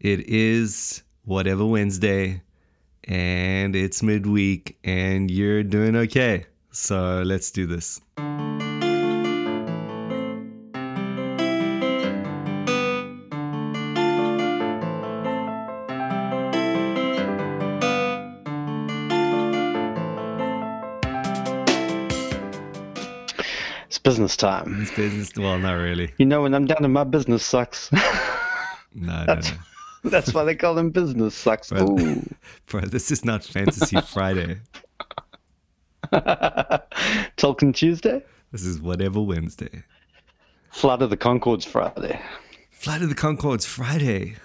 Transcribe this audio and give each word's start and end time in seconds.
It 0.00 0.28
is 0.28 1.02
whatever 1.24 1.64
Wednesday, 1.64 2.42
and 3.04 3.74
it's 3.74 4.02
midweek, 4.02 4.78
and 4.84 5.30
you're 5.30 5.62
doing 5.62 5.96
okay. 5.96 6.46
So 6.70 7.22
let's 7.24 7.50
do 7.50 7.66
this. 7.66 8.00
It's 23.86 23.98
business 23.98 24.36
time. 24.36 24.82
It's 24.82 24.94
business. 24.94 25.32
Well, 25.34 25.58
not 25.58 25.72
really. 25.72 26.12
You 26.18 26.26
know, 26.26 26.42
when 26.42 26.52
I'm 26.54 26.66
down 26.66 26.84
in 26.84 26.92
my 26.92 27.04
business 27.04 27.46
sucks. 27.46 27.90
No, 27.90 28.00
no, 28.94 29.24
no. 29.24 29.40
That's 30.10 30.32
why 30.34 30.44
they 30.44 30.54
call 30.54 30.74
them 30.74 30.90
business 30.90 31.34
sucks. 31.34 31.70
Well- 31.70 31.96
Bro, 32.66 32.80
this 32.86 33.10
is 33.10 33.24
not 33.24 33.44
Fantasy 33.44 34.00
Friday. 34.06 34.58
Tolkien 37.36 37.74
Tuesday? 37.74 38.22
This 38.52 38.62
is 38.64 38.80
whatever 38.80 39.20
Wednesday. 39.20 39.82
Flood 40.70 41.02
of 41.02 41.10
the 41.10 41.16
Conchords 41.16 41.64
Friday. 41.66 42.20
Flight 42.70 43.02
of 43.02 43.08
the 43.08 43.14
Conchords 43.14 43.66
Friday. 43.66 44.36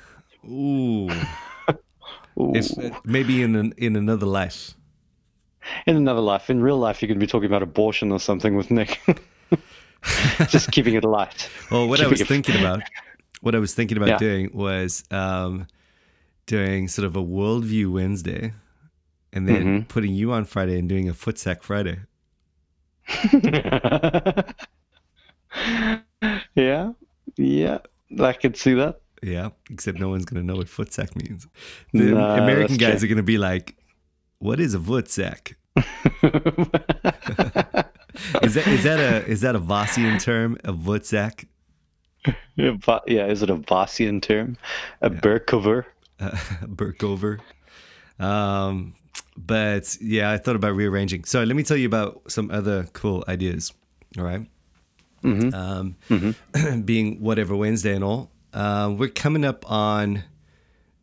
Ooh. 0.46 1.10
Ooh. 2.40 2.54
If 2.56 2.72
uh, 2.78 2.98
maybe 3.04 3.44
in 3.44 3.56
an, 3.56 3.74
in 3.78 3.96
another 3.96 4.26
life. 4.26 4.74
In 5.86 5.96
another 5.96 6.22
life, 6.22 6.50
in 6.50 6.62
real 6.62 6.78
life, 6.78 7.02
you 7.02 7.08
could 7.08 7.20
be 7.20 7.28
talking 7.28 7.46
about 7.48 7.62
abortion 7.62 8.12
or 8.12 8.20
something 8.20 8.56
with 8.56 8.72
Nick. 8.72 9.00
Just 10.48 10.72
keeping 10.72 10.96
it 10.96 11.04
light. 11.04 11.48
Well, 11.70 11.88
what 11.88 12.00
I 12.00 12.04
Keeping 12.04 12.12
was 12.12 12.22
it- 12.22 12.28
thinking 12.28 12.56
about, 12.60 12.82
what 13.42 13.54
I 13.56 13.60
was 13.60 13.74
thinking 13.74 13.98
about 13.98 14.10
Yeah. 14.10 14.18
doing 14.18 14.50
was 14.54 15.04
um, 15.12 15.68
doing 16.46 16.88
sort 16.88 17.06
of 17.06 17.16
a 17.16 17.22
worldview 17.24 17.92
Wednesday, 17.92 18.54
and 19.34 19.48
then 19.48 19.64
Mhm. 19.84 19.88
putting 19.88 20.14
you 20.14 20.32
on 20.32 20.46
Friday 20.46 20.80
and 20.80 20.88
doing 20.90 21.08
a 21.10 21.14
foot 21.14 21.38
sack 21.38 21.62
Friday. 21.64 22.00
yeah, 26.56 26.92
yeah, 27.38 27.78
I 28.20 28.34
could 28.34 28.58
see 28.58 28.74
that. 28.76 29.02
Yeah, 29.24 29.50
except 29.70 30.00
no 30.00 30.10
one's 30.10 30.26
gonna 30.26 30.44
know 30.44 30.56
what 30.56 30.70
foot 30.70 30.92
sack 30.94 31.16
means. 31.16 31.48
The 31.94 32.12
Nah, 32.12 32.36
American 32.44 32.78
guys 32.78 33.00
true. 33.00 33.06
are 33.08 33.10
gonna 33.10 33.24
be 33.24 33.38
like, 33.38 33.76
"What 34.40 34.60
is 34.60 34.74
a 34.74 34.80
foot 34.80 35.10
sack? 35.10 35.58
Is 38.44 38.54
that 38.56 38.68
is 38.68 38.84
that 38.84 39.00
a 39.00 39.26
is 39.26 39.42
that 39.42 39.56
a 39.56 39.60
Vossian 39.60 40.22
term? 40.22 40.58
A 40.66 40.74
foot 40.74 41.06
sack? 41.06 41.46
yeah, 42.56 43.00
yeah, 43.08 43.26
is 43.28 43.44
it 43.44 43.50
a 43.50 43.56
Vossian 43.56 44.22
term? 44.22 44.58
A 45.02 45.10
Berkover? 45.10 45.86
uh, 46.20 46.30
Burkover. 46.66 47.40
Um, 48.20 48.94
but 49.38 49.98
yeah, 50.02 50.32
I 50.32 50.38
thought 50.38 50.56
about 50.56 50.76
rearranging. 50.76 51.24
So 51.24 51.44
let 51.44 51.56
me 51.56 51.64
tell 51.64 51.78
you 51.78 51.88
about 51.88 52.22
some 52.32 52.52
other 52.52 52.88
cool 52.94 53.24
ideas. 53.28 53.74
All 54.18 54.24
right? 54.24 54.46
Um, 55.24 55.96
being 56.86 57.22
whatever 57.22 57.56
Wednesday 57.56 57.94
and 57.94 58.04
all, 58.04 58.32
uh, 58.54 58.94
we're 58.96 59.10
coming 59.10 59.46
up 59.46 59.70
on. 59.70 60.24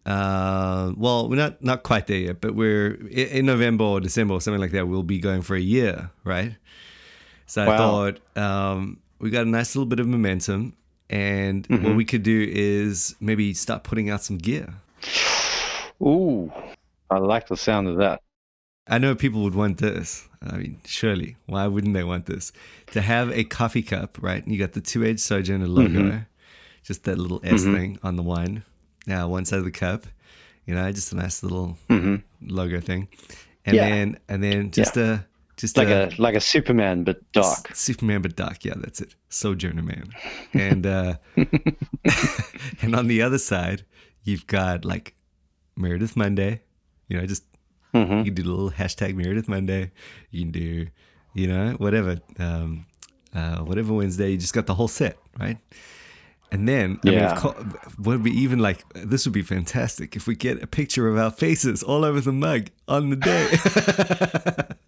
Uh, 0.05 0.93
well, 0.97 1.29
we're 1.29 1.37
not 1.37 1.63
not 1.63 1.83
quite 1.83 2.07
there 2.07 2.19
yet, 2.19 2.41
but 2.41 2.55
we're 2.55 2.95
in 3.09 3.45
November 3.45 3.85
or 3.85 4.01
December 4.01 4.35
or 4.35 4.41
something 4.41 4.61
like 4.61 4.71
that. 4.71 4.89
We'll 4.89 5.03
be 5.03 5.19
going 5.19 5.43
for 5.43 5.55
a 5.55 5.61
year, 5.61 6.11
right? 6.25 6.57
So 7.47 7.63
I 7.63 7.77
thought 7.77 8.21
um, 8.37 9.01
we 9.19 9.31
got 9.31 9.47
a 9.47 9.49
nice 9.51 9.77
little 9.77 9.87
bit 9.87 10.01
of 10.01 10.07
momentum, 10.07 10.75
and 11.11 11.67
what 11.69 11.81
mm-hmm. 11.81 11.97
we 11.97 12.05
could 12.05 12.23
do 12.23 12.47
is 12.51 13.17
maybe 13.21 13.55
start 13.55 13.85
putting 13.85 14.11
out 14.11 14.23
some 14.23 14.39
gear. 14.39 14.75
Ooh, 16.03 16.53
I 17.11 17.19
like 17.19 17.49
the 17.49 17.57
sound 17.57 17.89
of 17.89 17.97
that. 17.97 18.23
I 18.87 18.99
know 18.99 19.15
people 19.15 19.43
would 19.43 19.55
want 19.55 19.79
this. 19.79 20.27
I 20.43 20.57
mean, 20.57 20.81
surely, 20.85 21.37
why 21.47 21.67
wouldn't 21.67 21.95
they 21.95 22.05
want 22.05 22.27
this? 22.27 22.53
To 22.93 23.03
have 23.03 23.31
a 23.33 23.45
coffee 23.45 23.83
cup, 23.83 24.19
right? 24.23 24.43
And 24.43 24.53
you 24.53 24.59
got 24.59 24.73
the 24.73 24.81
two-edged 24.81 25.21
Sojourner 25.21 25.67
logo, 25.67 25.89
mm-hmm. 25.89 26.19
just 26.83 27.05
that 27.05 27.19
little 27.19 27.41
S 27.45 27.63
mm-hmm. 27.63 27.75
thing 27.75 27.99
on 28.03 28.17
the 28.17 28.23
one, 28.23 28.65
now 29.07 29.29
one 29.29 29.45
side 29.45 29.59
of 29.59 29.65
the 29.65 29.71
cup. 29.71 30.05
You 30.65 30.75
know, 30.75 30.93
just 30.93 31.13
a 31.13 31.17
nice 31.17 31.43
little 31.43 31.79
logo 32.43 32.81
thing, 32.81 33.09
and 33.65 33.75
Yeah. 33.77 33.89
then 33.89 34.19
and 34.29 34.43
then 34.43 34.71
just 34.71 34.99
a 34.99 35.25
just 35.59 35.77
Like 35.77 35.89
a, 35.89 36.09
a 36.09 36.23
like 36.23 36.35
a 36.37 36.41
Superman, 36.41 37.05
but 37.05 37.21
dark. 37.33 37.75
Superman, 37.75 38.23
but 38.23 38.35
dark. 38.37 38.65
Yeah, 38.65 38.75
that's 38.77 39.01
it. 39.01 39.15
Sojourner 39.29 39.83
Man, 39.83 40.09
and 40.55 40.87
uh, 40.87 41.15
and 42.83 42.95
on 42.97 43.07
the 43.09 43.21
other 43.23 43.39
side, 43.39 43.85
you've 44.25 44.47
got 44.47 44.85
like 44.85 45.15
Meredith 45.77 46.17
Monday. 46.17 46.63
You 47.09 47.19
know, 47.21 47.27
just 47.27 47.45
Mhm. 47.95 48.19
you 48.19 48.25
can 48.27 48.35
do 48.35 48.43
the 48.43 48.51
little 48.51 48.71
hashtag 48.71 49.15
Meredith 49.15 49.49
Monday. 49.49 49.91
You 50.31 50.43
can 50.43 50.51
do, 50.53 50.87
you 51.35 51.47
know, 51.47 51.73
whatever, 51.79 52.19
um, 52.39 52.85
uh, 53.35 53.59
whatever 53.61 53.95
Wednesday. 53.95 54.31
You 54.33 54.37
just 54.39 54.53
got 54.55 54.67
the 54.67 54.75
whole 54.75 54.89
set, 54.89 55.17
right? 55.39 55.57
And 56.53 56.67
then, 56.69 56.99
I 57.05 57.09
mean, 57.11 57.19
Yeah. 57.19 57.33
of 57.33 57.39
course, 57.41 57.57
would 57.99 58.23
be 58.23 58.31
even 58.31 58.59
like 58.59 58.85
this 58.95 59.27
would 59.27 59.33
be 59.35 59.43
fantastic 59.43 60.17
if 60.17 60.27
we 60.27 60.35
get 60.35 60.63
a 60.63 60.67
picture 60.67 61.09
of 61.09 61.17
our 61.19 61.31
faces 61.31 61.83
all 61.83 62.05
over 62.05 62.21
the 62.23 62.33
mug 62.33 62.69
on 62.87 63.11
the 63.11 63.17
day. 63.17 64.69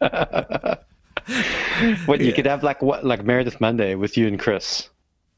What 2.06 2.20
you 2.20 2.32
could 2.32 2.46
have 2.46 2.62
like 2.62 2.82
what 2.82 3.04
like 3.04 3.22
Meredith 3.24 3.60
Monday 3.60 3.94
with 3.94 4.16
you 4.16 4.26
and 4.26 4.38
Chris, 4.38 4.88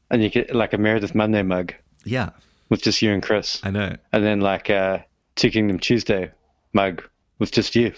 and 0.09 0.23
you 0.23 0.31
could 0.31 0.55
like 0.55 0.73
a 0.73 0.77
Meredith 0.77 1.13
Monday 1.13 1.43
mug 1.43 1.73
yeah, 2.05 2.29
with 2.69 2.81
just 2.81 3.01
you 3.01 3.11
and 3.11 3.21
Chris, 3.21 3.59
I 3.63 3.71
know. 3.71 3.95
and 4.11 4.23
then 4.23 4.41
like 4.41 4.69
a 4.69 5.05
Two 5.35 5.51
Kingdom 5.51 5.79
Tuesday 5.79 6.31
mug 6.73 7.03
with 7.39 7.51
just 7.51 7.75
you. 7.75 7.93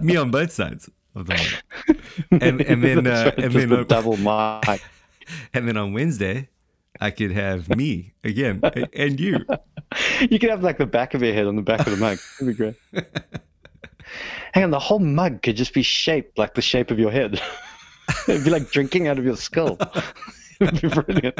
Me 0.00 0.16
on 0.16 0.30
both 0.30 0.52
sides 0.52 0.88
of 1.14 1.26
the 1.26 1.34
mug. 1.34 1.96
And 2.40 2.60
and 2.60 2.82
then 2.82 3.06
uh, 3.08 3.32
and 3.36 3.52
then 3.52 3.72
a 3.72 3.78
on, 3.78 3.86
double 3.86 4.16
mic. 4.16 4.82
and 5.52 5.68
then 5.68 5.76
on 5.76 5.92
Wednesday, 5.92 6.48
I 7.00 7.10
could 7.10 7.32
have 7.32 7.68
me 7.68 8.14
again 8.24 8.62
and 8.94 9.18
you. 9.18 9.44
You 10.20 10.38
could 10.38 10.50
have 10.50 10.62
like 10.62 10.78
the 10.78 10.86
back 10.86 11.14
of 11.14 11.22
your 11.22 11.34
head 11.34 11.46
on 11.46 11.56
the 11.56 11.62
back 11.62 11.80
of 11.80 11.92
the 11.92 11.96
mug. 11.96 12.18
That'd 12.38 12.56
be 12.56 12.64
great. 12.64 13.44
Hang 14.52 14.64
on, 14.64 14.70
the 14.70 14.78
whole 14.78 14.98
mug 14.98 15.42
could 15.42 15.56
just 15.56 15.74
be 15.74 15.82
shaped 15.82 16.38
like 16.38 16.54
the 16.54 16.62
shape 16.62 16.90
of 16.90 16.98
your 16.98 17.10
head. 17.10 17.40
It'd 18.28 18.44
be 18.44 18.50
like 18.50 18.70
drinking 18.70 19.08
out 19.08 19.18
of 19.18 19.24
your 19.24 19.36
skull. 19.36 19.78
It'd 20.60 20.80
be 20.80 20.88
brilliant. 20.88 21.38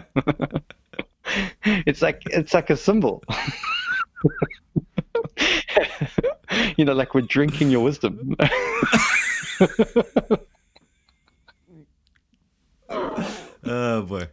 it's 1.64 2.02
like 2.02 2.22
it's 2.26 2.54
like 2.54 2.70
a 2.70 2.76
symbol. 2.76 3.22
you 6.76 6.84
know, 6.84 6.94
like 6.94 7.14
we're 7.14 7.22
drinking 7.22 7.70
your 7.70 7.84
wisdom. 7.84 8.36
Oh 13.64 14.02
boy, 14.02 14.26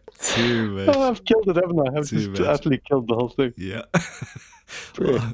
too 0.48 0.72
much. 0.86 0.96
oh, 0.96 1.10
I've 1.10 1.26
killed 1.26 1.48
it, 1.50 1.56
haven't 1.56 1.80
I? 1.80 1.98
I've 1.98 2.08
Too 2.08 2.18
just 2.18 2.30
much. 2.32 2.40
utterly 2.42 2.78
killed 2.88 3.08
the 3.08 3.16
whole 3.16 3.30
thing. 3.30 3.54
Yeah. 3.58 3.84
Well, 5.00 5.34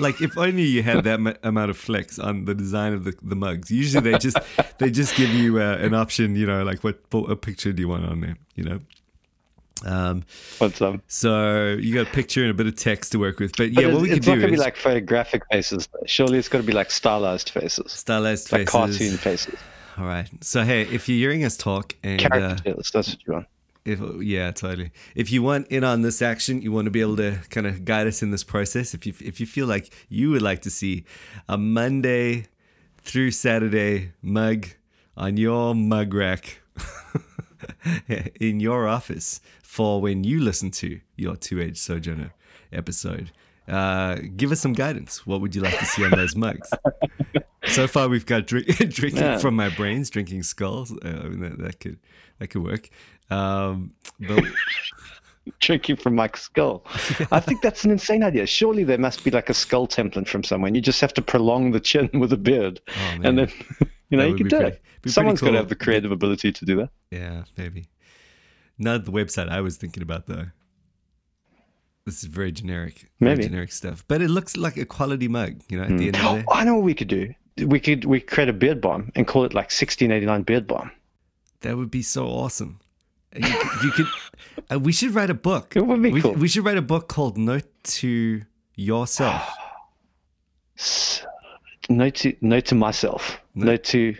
like 0.00 0.20
if 0.20 0.36
only 0.36 0.62
you 0.64 0.82
had 0.82 1.04
that 1.04 1.20
m- 1.20 1.36
amount 1.44 1.70
of 1.70 1.76
flex 1.76 2.18
on 2.18 2.46
the 2.46 2.54
design 2.54 2.92
of 2.92 3.04
the, 3.04 3.14
the 3.22 3.36
mugs. 3.36 3.70
Usually 3.70 4.10
they 4.10 4.18
just 4.18 4.38
they 4.78 4.90
just 4.90 5.14
give 5.14 5.28
you 5.30 5.60
uh, 5.60 5.76
an 5.76 5.94
option. 5.94 6.34
You 6.34 6.46
know, 6.46 6.64
like 6.64 6.82
what, 6.82 6.98
what 7.12 7.30
a 7.30 7.36
picture 7.36 7.72
do 7.72 7.80
you 7.80 7.86
want 7.88 8.06
on 8.06 8.20
there? 8.22 8.36
You 8.56 8.64
know. 8.64 8.80
Um, 9.86 10.24
What's 10.58 10.82
um? 10.82 11.00
so 11.06 11.76
you 11.80 11.94
got 11.94 12.08
a 12.08 12.10
picture 12.10 12.42
and 12.42 12.50
a 12.50 12.54
bit 12.54 12.66
of 12.66 12.74
text 12.74 13.12
to 13.12 13.18
work 13.18 13.38
with, 13.38 13.52
but 13.56 13.72
But 13.72 13.82
yeah, 13.82 13.88
it's, 13.88 13.94
what 13.94 14.02
we 14.02 14.08
could 14.08 14.18
it's 14.18 14.26
not 14.26 14.34
do 14.34 14.40
gonna 14.40 14.52
is 14.52 14.58
be 14.58 14.64
like 14.64 14.76
photographic 14.76 15.42
faces. 15.50 15.88
Surely 16.06 16.36
it's 16.38 16.48
got 16.48 16.58
to 16.58 16.64
be 16.64 16.72
like 16.72 16.90
stylized 16.90 17.50
faces, 17.50 17.92
stylized 17.92 18.50
like 18.52 18.68
faces. 18.68 18.72
cartoon 18.72 19.16
faces, 19.16 19.58
All 19.96 20.04
right. 20.06 20.28
So 20.42 20.64
hey, 20.64 20.82
if 20.82 21.08
you're 21.08 21.18
hearing 21.18 21.44
us 21.44 21.56
talk 21.56 21.94
and 22.02 22.20
uh. 22.32 22.56
That's 22.64 22.92
what 22.94 23.16
you 23.26 23.32
want. 23.32 23.46
If, 23.84 23.98
yeah, 24.22 24.50
totally. 24.52 24.90
If 25.14 25.32
you 25.32 25.42
want 25.42 25.68
in 25.68 25.84
on 25.84 26.02
this 26.02 26.20
action, 26.20 26.60
you 26.60 26.70
want 26.70 26.84
to 26.84 26.90
be 26.90 27.00
able 27.00 27.16
to 27.16 27.38
kind 27.48 27.66
of 27.66 27.84
guide 27.84 28.06
us 28.06 28.22
in 28.22 28.30
this 28.30 28.44
process. 28.44 28.92
If 28.94 29.06
you 29.06 29.14
if 29.20 29.40
you 29.40 29.46
feel 29.46 29.66
like 29.66 29.92
you 30.08 30.30
would 30.30 30.42
like 30.42 30.60
to 30.62 30.70
see 30.70 31.04
a 31.48 31.56
Monday 31.56 32.46
through 32.98 33.30
Saturday 33.30 34.12
mug 34.22 34.66
on 35.16 35.36
your 35.38 35.74
mug 35.74 36.12
rack 36.12 36.60
in 38.40 38.60
your 38.60 38.86
office 38.88 39.40
for 39.62 40.00
when 40.00 40.24
you 40.24 40.40
listen 40.40 40.70
to 40.72 41.00
your 41.16 41.36
two 41.36 41.60
age 41.60 41.78
sojourner 41.78 42.32
episode, 42.72 43.30
uh, 43.68 44.16
give 44.36 44.52
us 44.52 44.60
some 44.60 44.72
guidance. 44.72 45.26
What 45.26 45.40
would 45.40 45.54
you 45.54 45.62
like 45.62 45.78
to 45.78 45.84
see 45.86 46.04
on 46.04 46.10
those 46.10 46.36
mugs? 46.36 46.68
so 47.66 47.86
far, 47.86 48.08
we've 48.08 48.26
got 48.26 48.46
drink, 48.46 48.66
drinking 48.90 49.16
Yeah. 49.22 49.38
from 49.38 49.54
my 49.56 49.68
brains, 49.68 50.10
drinking 50.10 50.42
skulls. 50.42 50.92
Uh, 50.92 51.08
I 51.08 51.28
mean, 51.28 51.40
that, 51.40 51.58
that 51.58 51.80
could 51.80 51.98
that 52.38 52.48
could 52.48 52.62
work. 52.64 52.88
Um, 53.30 53.92
but 54.20 54.44
Drinking 55.58 55.96
from 55.96 56.14
Mike's 56.14 56.42
skull. 56.42 56.84
I 57.32 57.40
think 57.40 57.62
that's 57.62 57.84
an 57.84 57.90
insane 57.90 58.22
idea. 58.22 58.46
Surely 58.46 58.84
there 58.84 58.98
must 58.98 59.24
be 59.24 59.30
like 59.30 59.48
a 59.50 59.54
skull 59.54 59.88
template 59.88 60.28
from 60.28 60.44
somewhere. 60.44 60.68
And 60.68 60.76
you 60.76 60.82
just 60.82 61.00
have 61.00 61.14
to 61.14 61.22
prolong 61.22 61.72
the 61.72 61.80
chin 61.80 62.08
with 62.14 62.32
a 62.32 62.36
beard, 62.36 62.80
man. 62.96 63.24
and 63.26 63.38
then 63.38 63.52
you 64.10 64.16
know 64.18 64.24
That 64.24 64.28
you 64.30 64.36
can 64.36 64.48
do 64.48 64.56
pretty- 64.58 64.76
it. 64.76 64.82
Someone's 65.06 65.14
Someone's 65.14 65.40
got 65.40 65.46
cool. 65.46 65.52
to 65.54 65.58
have 65.58 65.68
the 65.70 65.74
creative 65.76 66.12
ability 66.12 66.52
to 66.52 66.64
do 66.64 66.76
that. 66.76 66.90
yeah, 67.10 67.44
maybe 67.56 67.86
not 68.78 69.04
the 69.06 69.12
website 69.12 69.48
I 69.48 69.60
was 69.62 69.76
thinking 69.78 70.02
about 70.02 70.26
though. 70.26 70.46
This 72.06 72.18
is 72.22 72.24
very 72.24 72.50
generic. 72.52 73.10
Very 73.20 73.36
Maybe. 73.36 73.44
generic 73.48 73.72
stuff. 73.72 74.04
But 74.08 74.22
it 74.22 74.28
looks 74.28 74.56
like 74.56 74.76
a 74.78 74.84
quality 74.86 75.28
mug, 75.28 75.60
you 75.68 75.76
know, 75.78 75.84
at 75.84 75.96
the 75.98 76.06
end 76.08 76.16
of 76.16 76.22
the 76.22 76.28
Oh, 76.28 76.36
day. 76.38 76.44
I 76.50 76.64
know 76.64 76.74
what 76.76 76.84
we 76.84 76.94
could 76.94 77.08
do. 77.08 77.34
We 77.66 77.78
could 77.80 78.04
we 78.06 78.20
create 78.20 78.48
a 78.48 78.52
beard 78.54 78.80
bomb 78.80 79.10
and 79.14 79.26
call 79.26 79.44
it 79.44 79.52
like 79.54 79.66
1689 79.70 80.42
beard 80.42 80.66
bomb. 80.66 80.90
That 81.60 81.76
would 81.76 81.90
be 81.90 82.02
so 82.02 82.26
awesome. 82.26 82.80
You 83.34 83.42
could, 83.42 83.82
you 83.84 83.90
could 83.92 84.06
uh, 84.70 84.78
we 84.78 84.92
should 84.92 85.14
write 85.14 85.30
a 85.30 85.34
book. 85.34 85.74
It 85.76 85.86
would 85.86 86.02
be 86.02 86.12
we, 86.12 86.22
cool. 86.22 86.32
we 86.32 86.48
should 86.48 86.64
write 86.64 86.76
a 86.76 86.82
book 86.82 87.08
called 87.08 87.38
Note 87.38 87.68
to 87.84 88.42
Yourself. 88.74 89.48
Note 91.88 92.14
to 92.16 92.36
note 92.40 92.64
to 92.66 92.74
myself. 92.74 93.40
Note 93.54 93.84
to 93.84 94.16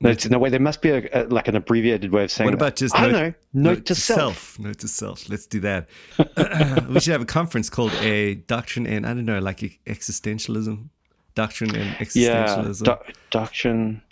note 0.00 0.18
to 0.20 0.28
no 0.28 0.38
way. 0.38 0.50
There 0.50 0.60
must 0.60 0.82
be 0.82 0.90
a, 0.90 1.08
a 1.12 1.24
like 1.24 1.48
an 1.48 1.56
abbreviated 1.56 2.12
way 2.12 2.24
of 2.24 2.30
saying. 2.30 2.46
What 2.46 2.58
that. 2.58 2.64
about 2.64 2.76
just 2.76 2.94
I 2.94 3.02
don't 3.02 3.12
know. 3.12 3.34
Note, 3.52 3.86
to, 3.86 3.94
self. 3.94 4.58
Note 4.58 4.78
to 4.78 4.88
self. 4.88 5.28
Let's 5.28 5.46
do 5.46 5.60
that. 5.60 5.88
we 6.88 7.00
should 7.00 7.12
have 7.12 7.22
a 7.22 7.26
conference 7.26 7.68
called 7.70 7.92
a 7.94 8.34
doctrine 8.34 8.86
and 8.86 9.06
I 9.06 9.14
don't 9.14 9.24
know, 9.24 9.40
like 9.40 9.80
existentialism, 9.86 10.88
doctrine 11.34 11.74
and 11.74 11.96
Yeah, 12.14 12.46
existentialism, 12.46 13.06
doctrine, 13.30 14.02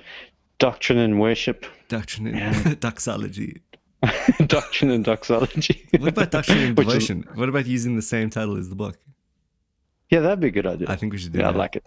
doctrine 0.58 0.98
and 0.98 1.20
worship, 1.20 1.66
doctrine 1.88 2.34
and 2.34 2.80
doxology. 2.80 3.60
doctrine 4.46 4.90
and 4.90 5.04
doxology. 5.04 5.86
What 5.98 6.08
about 6.10 6.30
doctrine 6.30 6.58
and 6.58 6.78
is- 6.92 7.10
What 7.34 7.48
about 7.48 7.66
using 7.66 7.96
the 7.96 8.02
same 8.02 8.30
title 8.30 8.56
as 8.56 8.68
the 8.68 8.76
book? 8.76 8.98
Yeah, 10.10 10.20
that'd 10.20 10.40
be 10.40 10.48
a 10.48 10.50
good 10.52 10.66
idea. 10.66 10.88
I 10.88 10.96
think 10.96 11.12
we 11.12 11.18
should 11.18 11.32
do 11.32 11.40
yeah, 11.40 11.48
I 11.48 11.52
like 11.52 11.76
it. 11.76 11.84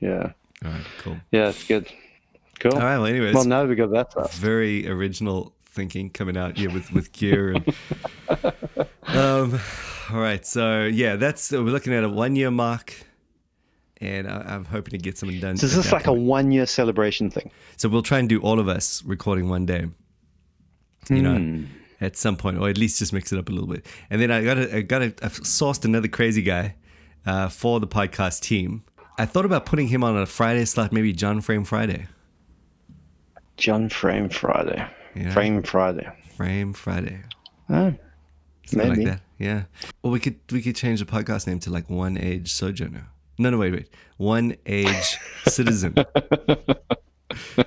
Yeah, 0.00 0.32
All 0.64 0.70
right, 0.70 0.84
cool. 0.98 1.16
yeah, 1.30 1.48
it's 1.50 1.64
good. 1.64 1.86
Cool. 2.58 2.72
All 2.74 2.80
right. 2.80 2.96
Well, 2.98 3.06
anyways, 3.06 3.34
Well, 3.34 3.44
now 3.44 3.64
we 3.64 3.74
got 3.74 3.90
that 3.92 4.32
very 4.32 4.88
original 4.88 5.54
thinking 5.66 6.10
coming 6.10 6.36
out 6.36 6.56
here 6.58 6.70
with 6.70 6.92
with 6.92 7.12
gear 7.12 7.50
and. 7.54 7.74
um, 9.06 9.60
all 10.10 10.20
right. 10.20 10.44
So 10.46 10.84
yeah, 10.84 11.16
that's 11.16 11.50
we're 11.52 11.60
looking 11.62 11.92
at 11.92 12.04
a 12.04 12.08
one 12.08 12.36
year 12.36 12.50
mark, 12.50 12.94
and 14.00 14.28
I, 14.28 14.42
I'm 14.54 14.64
hoping 14.64 14.92
to 14.92 14.98
get 14.98 15.18
something 15.18 15.40
done. 15.40 15.56
So 15.56 15.66
is 15.66 15.76
this 15.76 15.86
that 15.86 15.92
like 15.92 16.06
a 16.06 16.12
one 16.12 16.50
year 16.52 16.66
celebration 16.66 17.30
thing? 17.30 17.50
So 17.76 17.88
we'll 17.88 18.02
try 18.02 18.18
and 18.18 18.28
do 18.28 18.40
all 18.40 18.58
of 18.60 18.68
us 18.68 19.02
recording 19.04 19.48
one 19.48 19.66
day. 19.66 19.86
You 21.10 21.22
know, 21.22 21.36
Hmm. 21.36 21.64
at 22.00 22.16
some 22.16 22.36
point, 22.36 22.58
or 22.58 22.68
at 22.68 22.78
least 22.78 22.98
just 22.98 23.12
mix 23.12 23.32
it 23.32 23.38
up 23.38 23.48
a 23.48 23.52
little 23.52 23.68
bit. 23.68 23.84
And 24.10 24.20
then 24.20 24.30
I 24.30 24.42
got 24.44 24.54
to, 24.54 24.76
I 24.76 24.80
got 24.82 24.98
to, 25.00 25.06
I've 25.22 25.38
sourced 25.40 25.84
another 25.84 26.08
crazy 26.08 26.42
guy 26.42 26.74
uh, 27.26 27.48
for 27.48 27.80
the 27.80 27.86
podcast 27.88 28.40
team. 28.40 28.84
I 29.18 29.26
thought 29.26 29.44
about 29.44 29.66
putting 29.66 29.88
him 29.88 30.02
on 30.04 30.16
a 30.16 30.26
Friday 30.26 30.64
slot, 30.64 30.92
maybe 30.92 31.12
John 31.12 31.40
Frame 31.40 31.64
Friday. 31.64 32.06
John 33.56 33.88
Frame 33.88 34.28
Friday. 34.28 34.84
Yeah. 35.14 35.32
Frame 35.32 35.62
Friday. 35.62 36.10
Frame 36.36 36.72
Friday. 36.72 37.20
Oh, 37.68 37.94
Something 38.64 38.88
Maybe. 38.90 39.04
like 39.04 39.14
that. 39.16 39.22
Yeah. 39.38 39.64
Or 40.02 40.10
we 40.12 40.20
could 40.20 40.36
we 40.50 40.62
could 40.62 40.76
change 40.76 41.00
the 41.00 41.06
podcast 41.06 41.46
name 41.46 41.58
to 41.60 41.70
like 41.70 41.90
One 41.90 42.16
Age 42.16 42.52
Sojourner. 42.52 43.08
No, 43.38 43.50
no, 43.50 43.58
wait, 43.58 43.72
wait. 43.72 43.88
One 44.16 44.56
Age 44.66 45.18
Citizen. 45.46 45.94
we're, 45.96 46.06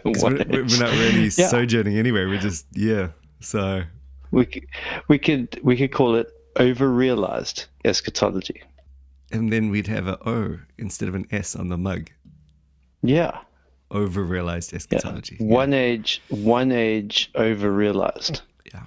we're 0.04 0.80
not 0.80 0.92
really 0.94 1.30
Yeah. 1.36 1.48
sojourning 1.48 1.98
anyway. 1.98 2.26
We're 2.26 2.40
just 2.40 2.66
yeah. 2.74 3.10
So 3.46 3.84
we 4.32 4.46
could, 4.46 4.66
we 5.08 5.20
could 5.20 5.60
we 5.64 5.78
could 5.78 5.92
call 5.92 6.16
it 6.16 6.28
over 6.58 6.90
realized 6.92 7.66
eschatology. 7.84 8.64
and 9.32 9.52
then 9.52 9.70
we'd 9.70 9.88
have 9.88 10.08
a 10.08 10.18
O 10.28 10.60
instead 10.78 11.08
of 11.10 11.16
an 11.16 11.28
S 11.32 11.56
on 11.56 11.70
the 11.70 11.78
mug. 11.78 12.10
Yeah. 13.04 13.40
Over 13.92 14.24
realized 14.24 14.74
eschatology. 14.74 15.38
Yeah. 15.40 15.46
One 15.46 15.74
age 15.74 16.22
one 16.30 16.72
age 16.72 17.30
over 17.36 17.72
realized. 17.72 18.42
Yeah. 18.74 18.84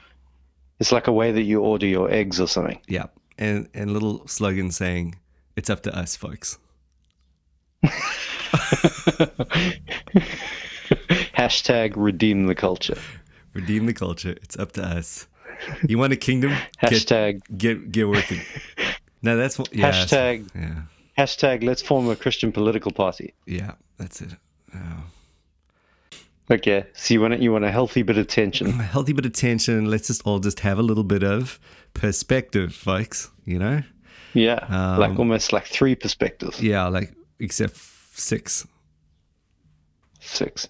It's 0.81 0.91
like 0.93 1.07
a 1.07 1.13
way 1.13 1.31
that 1.33 1.43
you 1.43 1.61
order 1.61 1.87
your 1.87 2.11
eggs 2.11 2.41
or 2.41 2.49
something. 2.49 2.81
Yeah. 2.89 3.07
And 3.39 3.69
and 3.75 3.93
little 3.93 4.27
slogan 4.27 4.73
saying, 4.73 5.15
"It's 5.57 5.71
up 5.71 5.83
to 5.85 5.97
us, 5.97 6.17
folks." 6.17 6.59
Hashtag 11.37 11.93
redeem 11.97 12.47
the 12.47 12.55
culture. 12.55 12.99
Redeem 13.55 13.87
the 13.87 13.95
culture. 13.95 14.37
It's 14.43 14.59
up 14.59 14.73
to 14.73 14.83
us. 14.83 15.27
You 15.89 15.99
want 15.99 16.13
a 16.13 16.17
kingdom? 16.17 16.53
Hashtag 16.83 17.41
get 17.57 17.91
get 17.91 18.09
working. 18.09 18.41
No, 19.23 19.37
that's 19.37 19.59
what. 19.59 19.75
Yeah, 19.75 19.91
Hashtag- 19.91 20.49
Yeah. 20.55 20.83
hashtag 21.19 21.65
let's 21.65 21.83
form 21.83 22.09
a 22.09 22.15
Christian 22.17 22.53
political 22.53 22.93
party. 22.93 23.35
Yeah. 23.47 23.73
That's 23.99 24.21
it. 24.21 24.37
Oh. 24.75 25.03
Okay. 26.51 26.87
So 26.95 27.15
you 27.15 27.21
want 27.21 27.35
a, 27.35 27.39
you 27.43 27.51
want 27.53 27.65
a 27.65 27.71
healthy 27.73 28.03
bit 28.03 28.17
of 28.17 28.29
tension. 28.29 28.69
A 28.69 28.73
healthy 28.73 29.13
bit 29.13 29.27
of 29.27 29.33
tension. 29.33 29.91
Let's 29.91 30.07
just 30.07 30.23
all 30.25 30.39
just 30.39 30.61
have 30.61 30.79
a 30.79 30.83
little 30.83 31.03
bit 31.05 31.25
of 31.25 31.59
perspective, 31.95 32.73
folks. 32.75 33.31
You 33.45 33.59
know? 33.59 33.83
Yeah. 34.35 34.65
Um, 34.69 35.01
like 35.01 35.19
almost 35.19 35.53
like 35.53 35.65
three 35.67 35.97
perspectives. 35.97 36.63
Yeah. 36.63 36.87
Like 36.87 37.13
except 37.41 37.77
six, 37.77 38.67
Six. 40.21 40.69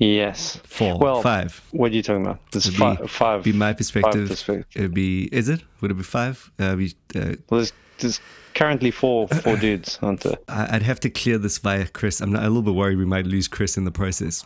Yes. 0.00 0.56
four, 0.64 0.98
Well, 0.98 1.20
five. 1.22 1.60
What 1.72 1.92
are 1.92 1.94
you 1.94 2.02
talking 2.02 2.24
about? 2.24 2.40
It'd 2.54 2.74
five. 2.74 3.00
be- 3.02 3.06
five. 3.06 3.44
Be 3.44 3.52
my 3.52 3.74
perspective. 3.74 4.28
perspectives. 4.28 4.66
It'd 4.74 4.94
be. 4.94 5.24
Is 5.30 5.48
it? 5.50 5.60
Would 5.82 5.90
it 5.90 5.94
be 5.94 6.02
five? 6.02 6.50
Uh, 6.58 6.74
be, 6.76 6.94
uh, 7.14 7.36
Well, 7.50 7.60
there's, 7.60 7.72
there's 7.98 8.20
currently 8.54 8.90
four 8.90 9.28
four 9.28 9.56
dudes, 9.56 9.98
aren't 10.00 10.20
there? 10.20 10.38
I'd 10.48 10.82
have 10.82 11.00
to 11.00 11.10
clear 11.10 11.36
this 11.36 11.58
via 11.58 11.86
Chris. 11.86 12.20
I'm 12.22 12.32
not, 12.32 12.42
a 12.42 12.48
little 12.48 12.62
bit 12.62 12.74
worried 12.74 12.96
we 12.96 13.04
might 13.04 13.26
lose 13.26 13.46
Chris 13.46 13.76
in 13.76 13.84
the 13.84 13.90
process. 13.90 14.44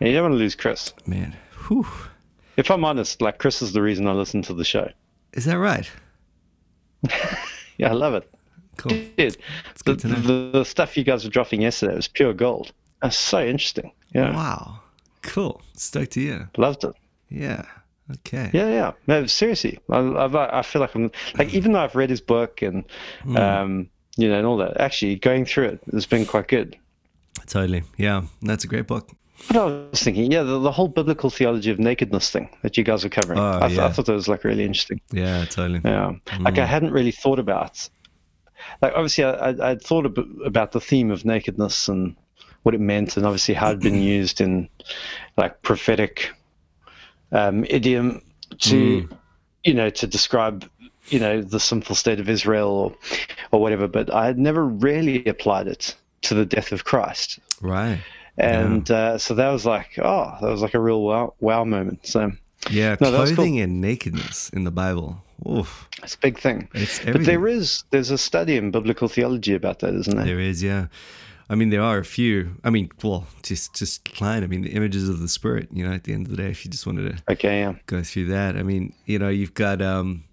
Yeah, 0.00 0.08
you 0.08 0.14
don't 0.14 0.24
want 0.24 0.32
to 0.34 0.38
lose 0.38 0.56
Chris. 0.56 0.92
Man, 1.06 1.36
whew. 1.68 1.86
If 2.56 2.70
I'm 2.72 2.84
honest, 2.84 3.22
like 3.22 3.38
Chris 3.38 3.62
is 3.62 3.72
the 3.72 3.82
reason 3.82 4.08
I 4.08 4.12
listen 4.12 4.42
to 4.42 4.54
the 4.54 4.64
show. 4.64 4.90
Is 5.32 5.44
that 5.44 5.58
right? 5.58 5.88
Yeah, 7.76 7.90
I 7.90 7.92
love 7.94 8.14
it. 8.14 8.30
Cool. 8.76 8.90
Dude, 9.16 9.16
the, 9.16 9.36
good 9.84 9.98
to 10.00 10.08
know. 10.08 10.14
the, 10.14 10.58
the 10.58 10.64
stuff 10.64 10.96
you 10.96 11.02
guys 11.02 11.24
were 11.24 11.30
dropping 11.30 11.60
yesterday 11.62 11.96
was 11.96 12.06
pure 12.06 12.32
gold. 12.32 12.72
That's 13.04 13.18
so 13.18 13.44
interesting. 13.44 13.92
Yeah, 14.14 14.34
Wow. 14.34 14.80
Cool. 15.22 15.60
Stoked 15.76 16.12
to 16.12 16.20
hear. 16.20 16.50
loved 16.56 16.84
it. 16.84 16.94
Yeah. 17.30 17.64
Okay. 18.10 18.50
Yeah, 18.52 18.68
yeah. 18.68 18.92
No, 19.06 19.26
seriously, 19.26 19.78
I, 19.90 19.98
I, 19.98 20.58
I 20.58 20.62
feel 20.62 20.80
like 20.80 20.94
I'm 20.94 21.10
like 21.38 21.54
even 21.54 21.72
though 21.72 21.80
I've 21.80 21.94
read 21.94 22.10
his 22.10 22.20
book 22.20 22.60
and 22.62 22.84
Hmm. 23.22 23.36
um, 23.36 23.90
you 24.16 24.28
know, 24.28 24.36
and 24.38 24.46
all 24.46 24.56
that. 24.58 24.78
Actually, 24.80 25.16
going 25.16 25.44
through 25.44 25.64
it 25.68 25.80
has 25.92 26.06
been 26.06 26.24
quite 26.26 26.48
good. 26.48 26.76
Totally. 27.46 27.82
Yeah. 27.96 28.22
That's 28.42 28.64
a 28.64 28.68
great 28.68 28.86
book. 28.86 29.10
But 29.48 29.56
I 29.56 29.64
was 29.64 30.02
thinking, 30.02 30.30
yeah, 30.32 30.42
the, 30.44 30.58
the 30.60 30.70
whole 30.70 30.88
biblical 30.88 31.28
theology 31.30 31.70
of 31.70 31.78
nakedness 31.78 32.30
thing 32.30 32.48
that 32.62 32.76
you 32.78 32.84
guys 32.84 33.02
were 33.04 33.10
covering. 33.10 33.38
Oh, 33.38 33.58
I, 33.60 33.66
th- 33.68 33.78
yeah. 33.78 33.86
I 33.86 33.90
thought 33.90 34.06
that 34.06 34.12
was 34.12 34.28
like 34.28 34.44
really 34.44 34.64
interesting. 34.64 35.00
Yeah. 35.12 35.44
Totally. 35.46 35.80
Yeah, 35.84 36.12
like 36.40 36.58
I 36.58 36.64
hadn't 36.66 36.92
really 36.92 37.10
thought 37.10 37.38
about. 37.38 37.88
Like 38.80 38.92
obviously, 38.94 39.24
I, 39.24 39.30
I, 39.50 39.70
I'd 39.70 39.82
thought 39.82 40.06
ab- 40.06 40.26
about 40.44 40.72
the 40.72 40.80
theme 40.80 41.10
of 41.10 41.24
nakedness 41.24 41.88
and 41.88 42.14
what 42.64 42.74
it 42.74 42.80
meant, 42.80 43.16
and 43.16 43.24
obviously 43.24 43.54
how 43.54 43.68
it'd 43.68 43.80
been 43.80 44.02
used 44.02 44.40
in 44.40 44.68
like 45.36 45.62
prophetic 45.62 46.30
um, 47.30 47.64
idiom 47.68 48.20
to, 48.60 49.08
you 49.64 49.74
know, 49.74 49.90
to 49.90 50.06
describe, 50.06 50.68
you 51.08 51.18
know, 51.20 51.40
the 51.42 51.60
sinful 51.60 51.94
state 51.94 52.20
of 52.20 52.28
Israel 52.28 52.68
or, 52.70 52.96
or 53.52 53.60
whatever. 53.60 53.86
But 53.86 54.12
I 54.12 54.26
had 54.26 54.38
never 54.38 54.64
really 54.64 55.24
applied 55.26 55.68
it 55.68 55.94
to 56.22 56.34
the 56.34 56.46
death 56.46 56.72
of 56.72 56.84
Christ, 56.84 57.38
Right. 57.60 58.00
and 58.38 58.90
uh, 58.90 59.18
so 59.18 59.34
that 59.34 59.50
was 59.50 59.64
like, 59.66 59.98
oh, 59.98 60.36
that 60.40 60.48
was 60.48 60.62
like 60.62 60.74
a 60.74 60.80
real 60.80 61.02
wow, 61.02 61.34
wow 61.40 61.64
moment. 61.64 62.06
So 62.06 62.32
Yeah. 62.70 62.96
No, 63.00 63.10
clothing 63.10 63.60
and 63.60 63.80
nakedness 63.80 64.48
in 64.50 64.64
the 64.64 64.70
Bible. 64.70 65.22
Oof. 65.46 65.88
it's 66.02 66.14
a 66.14 66.18
big 66.18 66.38
thing. 66.38 66.68
It's 66.72 67.00
But 67.00 67.24
there 67.26 67.46
is 67.46 67.84
there's 67.90 68.10
a 68.10 68.16
study 68.16 68.56
in 68.56 68.70
biblical 68.70 69.08
theology 69.08 69.54
about 69.54 69.80
that, 69.80 69.92
isn't 69.94 70.16
there? 70.16 70.24
There 70.24 70.40
is, 70.40 70.62
yeah. 70.62 70.86
I 71.50 71.54
mean, 71.56 71.70
there 71.70 71.82
are 71.82 71.98
a 71.98 72.04
few. 72.04 72.56
I 72.64 72.70
mean, 72.70 72.90
well, 73.02 73.26
just 73.42 73.74
just 73.74 74.04
Kline. 74.14 74.42
I 74.44 74.46
mean, 74.46 74.62
the 74.62 74.70
images 74.70 75.08
of 75.08 75.20
the 75.20 75.28
spirit. 75.28 75.68
You 75.72 75.86
know, 75.86 75.92
at 75.94 76.04
the 76.04 76.12
end 76.14 76.26
of 76.26 76.30
the 76.30 76.42
day, 76.42 76.50
if 76.50 76.64
you 76.64 76.70
just 76.70 76.86
wanted 76.86 77.16
to 77.16 77.32
Okay, 77.32 77.60
yeah. 77.60 77.74
go 77.86 78.02
through 78.02 78.26
that, 78.26 78.56
I 78.56 78.62
mean, 78.62 78.94
you 79.06 79.18
know, 79.18 79.28
you've 79.28 79.54
got. 79.54 79.80
um 79.82 80.24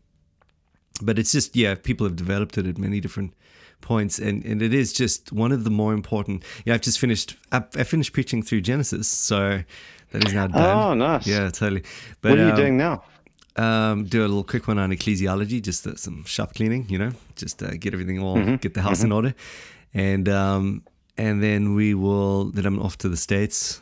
But 1.02 1.18
it's 1.20 1.32
just, 1.32 1.56
yeah, 1.56 1.76
people 1.76 2.06
have 2.08 2.16
developed 2.16 2.58
it 2.58 2.66
at 2.68 2.78
many 2.78 3.00
different 3.02 3.34
points, 3.82 4.20
and 4.20 4.46
and 4.46 4.62
it 4.62 4.74
is 4.74 4.94
just 4.94 5.32
one 5.34 5.52
of 5.52 5.64
the 5.64 5.70
more 5.72 5.94
important. 5.94 6.44
Yeah, 6.66 6.76
I've 6.76 6.82
just 6.86 7.00
finished. 7.00 7.36
I, 7.52 7.64
I 7.76 7.84
finished 7.84 8.14
preaching 8.14 8.44
through 8.44 8.62
Genesis, 8.62 9.08
so 9.08 9.64
that 10.12 10.24
is 10.28 10.34
now 10.34 10.48
done. 10.48 10.78
Oh, 10.78 10.94
nice. 10.94 11.26
Yeah, 11.28 11.50
totally. 11.50 11.84
But 12.22 12.30
What 12.32 12.40
are 12.40 12.46
you 12.46 12.52
um, 12.52 12.56
doing 12.58 12.78
now? 12.78 13.04
um, 13.58 14.06
do 14.06 14.20
a 14.22 14.28
little 14.32 14.44
quick 14.46 14.68
one 14.68 14.80
on 14.80 14.92
ecclesiology, 14.92 15.62
just 15.62 15.86
uh, 15.88 15.96
some 15.96 16.24
shop 16.26 16.54
cleaning, 16.56 16.86
you 16.90 16.98
know, 16.98 17.12
just 17.36 17.62
uh, 17.64 17.72
get 17.80 17.94
everything 17.94 18.20
all, 18.20 18.38
Mm-hmm. 18.38 18.56
get 18.62 18.74
the 18.74 18.82
house 18.82 19.04
in 19.04 19.12
order, 19.12 19.34
and 19.94 20.30
um, 20.30 20.84
and 21.18 21.42
then 21.42 21.76
we 21.76 21.94
will. 21.94 22.46
Then 22.52 22.66
I'm 22.66 22.80
off 22.80 22.98
to 23.00 23.10
the 23.10 23.18
states, 23.18 23.82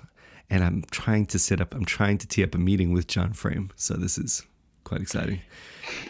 and 0.50 0.64
I'm 0.64 0.84
trying 0.92 1.26
to 1.28 1.40
set 1.40 1.62
up. 1.62 1.74
I'm 1.74 1.86
trying 1.86 2.18
to 2.20 2.28
tee 2.28 2.44
up 2.44 2.56
a 2.56 2.58
meeting 2.58 2.94
with 2.94 3.08
John 3.08 3.34
Frame. 3.34 3.72
So 3.76 3.96
this 3.96 4.18
is 4.18 4.44
quite 4.84 5.02
exciting. 5.02 5.42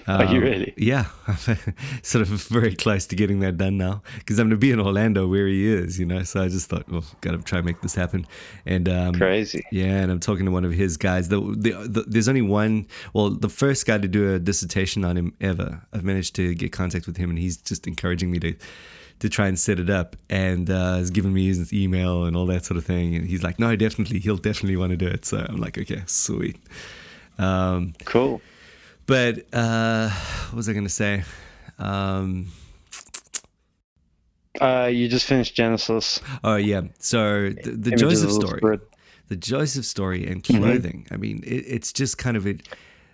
Are 0.08 0.26
you 0.26 0.40
Um, 0.40 0.44
really? 0.44 0.74
Yeah, 0.76 1.06
I'm 1.26 1.38
sort 2.04 2.22
of 2.24 2.28
very 2.28 2.76
close 2.76 3.06
to 3.08 3.16
getting 3.16 3.40
that 3.40 3.56
done 3.58 3.78
now 3.78 4.02
because 4.18 4.38
I'm 4.38 4.48
going 4.48 4.58
to 4.58 4.58
be 4.58 4.72
in 4.72 4.80
Orlando 4.80 5.26
where 5.26 5.48
he 5.48 5.66
is, 5.72 5.98
you 5.98 6.06
know. 6.06 6.24
So 6.24 6.44
I 6.44 6.50
just 6.50 6.68
thought, 6.70 6.90
well, 6.90 7.06
got 7.22 7.32
to 7.32 7.38
try 7.38 7.60
and 7.60 7.66
make 7.66 7.80
this 7.80 7.96
happen. 7.96 8.28
And 8.66 8.90
um, 8.90 9.14
Crazy. 9.16 9.64
yeah, 9.72 10.02
and 10.02 10.12
I'm 10.12 10.20
talking 10.20 10.44
to 10.46 10.52
one 10.52 10.66
of 10.66 10.74
his 10.74 10.98
guys. 10.98 11.30
The, 11.30 11.40
the, 11.40 11.72
the, 11.88 12.04
there's 12.08 12.28
only 12.28 12.42
one. 12.42 12.88
Well, 13.14 13.30
the 13.30 13.48
first 13.48 13.86
guy 13.86 13.98
to 14.00 14.08
do 14.10 14.34
a 14.34 14.38
dissertation 14.40 15.06
on 15.06 15.16
him 15.16 15.34
ever. 15.40 15.82
I've 15.94 16.04
managed 16.04 16.36
to 16.36 16.54
get 16.56 16.74
contact 16.74 17.08
with 17.08 17.16
him, 17.16 17.30
and 17.30 17.40
he's 17.40 17.56
just 17.56 17.88
encouraging 17.88 18.32
me 18.32 18.40
to 18.40 18.56
to 19.20 19.30
try 19.30 19.48
and 19.48 19.58
set 19.60 19.80
it 19.80 19.90
up. 19.90 20.16
And 20.30 20.70
uh, 20.70 20.96
has 20.98 21.10
given 21.12 21.34
me 21.34 21.48
his 21.48 21.72
email 21.74 22.26
and 22.26 22.36
all 22.36 22.46
that 22.48 22.66
sort 22.66 22.78
of 22.78 22.86
thing. 22.86 23.16
And 23.16 23.28
he's 23.28 23.44
like, 23.44 23.60
no, 23.60 23.76
definitely, 23.76 24.20
he'll 24.20 24.38
definitely 24.38 24.78
want 24.78 24.92
to 24.92 24.98
do 24.98 25.08
it. 25.08 25.26
So 25.26 25.46
I'm 25.48 25.58
like, 25.58 25.78
okay, 25.78 26.04
sweet. 26.06 26.58
Um, 27.38 27.94
Cool. 28.06 28.42
but 29.06 29.46
uh, 29.54 30.10
what 30.50 30.56
was 30.58 30.68
I 30.70 30.74
going 30.74 30.86
to 30.86 30.90
say? 30.90 31.24
Um, 31.78 32.48
Uh, 34.60 34.90
you 34.92 35.08
just 35.08 35.26
finished 35.26 35.56
Genesis. 35.56 36.20
oh 36.44 36.56
yeah, 36.58 36.82
so 37.00 37.50
the, 37.50 37.72
the 37.72 37.92
Joseph 37.92 38.32
story. 38.32 38.58
Spirit. 38.60 38.82
the 39.30 39.36
Joseph 39.38 39.86
story 39.86 40.26
and 40.28 40.44
Mm-hmm. 40.44 40.64
clothing. 40.64 41.08
I 41.12 41.18
mean, 41.18 41.44
it, 41.46 41.64
it's 41.68 41.94
just 41.94 42.18
kind 42.18 42.36
of 42.36 42.46
it. 42.46 42.68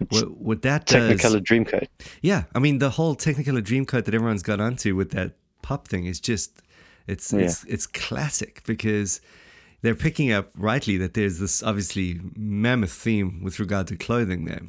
What, 0.10 0.32
what 0.38 0.62
that 0.64 0.88
does, 0.88 1.22
Technicolor 1.22 1.42
Dreamcoat. 1.44 1.88
yeah. 2.22 2.44
I 2.56 2.60
mean, 2.60 2.80
the 2.80 2.90
whole 2.90 3.16
Technicolor 3.16 3.62
Dreamcoat 3.62 4.06
that 4.06 4.14
everyone's 4.16 4.44
got 4.44 4.60
onto 4.60 4.96
with 4.96 5.12
that 5.12 5.34
pop 5.68 5.88
thing 5.88 6.06
is 6.06 6.20
just, 6.20 6.50
it's 7.08 7.34
it's 7.34 7.64
it's 7.66 7.88
classic 7.88 8.62
because 8.66 9.22
they're 9.82 10.02
picking 10.08 10.32
up 10.38 10.46
rightly 10.58 10.98
that 10.98 11.14
there's 11.14 11.38
this 11.40 11.62
obviously 11.64 12.20
mammoth 12.36 12.92
theme 12.92 13.44
with 13.44 13.60
regard 13.60 13.88
to 13.88 13.96
clothing 14.08 14.46
there. 14.46 14.64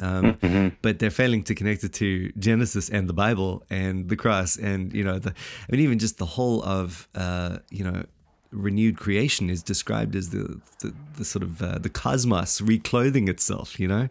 Um, 0.00 0.34
Mm-hmm. 0.34 0.68
But 0.82 0.98
they're 0.98 1.16
failing 1.22 1.42
to 1.44 1.54
connect 1.54 1.84
it 1.84 1.92
to 1.94 2.32
Genesis 2.38 2.90
and 2.90 3.08
the 3.08 3.12
Bible 3.12 3.62
and 3.70 4.08
the 4.08 4.16
cross 4.16 4.56
and 4.68 4.92
you 4.92 5.04
know 5.04 5.18
the 5.18 5.30
I 5.30 5.68
mean 5.72 5.80
even 5.80 5.98
just 5.98 6.16
the 6.18 6.30
whole 6.36 6.62
of 6.64 7.08
uh, 7.14 7.58
you 7.70 7.84
know 7.84 8.04
renewed 8.52 8.98
creation 8.98 9.50
is 9.50 9.62
described 9.62 10.14
as 10.14 10.30
the 10.30 10.60
the, 10.80 10.94
the 11.16 11.24
sort 11.24 11.42
of 11.42 11.62
uh, 11.62 11.78
the 11.78 11.88
cosmos 11.88 12.60
reclothing 12.60 13.28
itself. 13.28 13.80
You 13.80 13.88
know, 13.88 14.08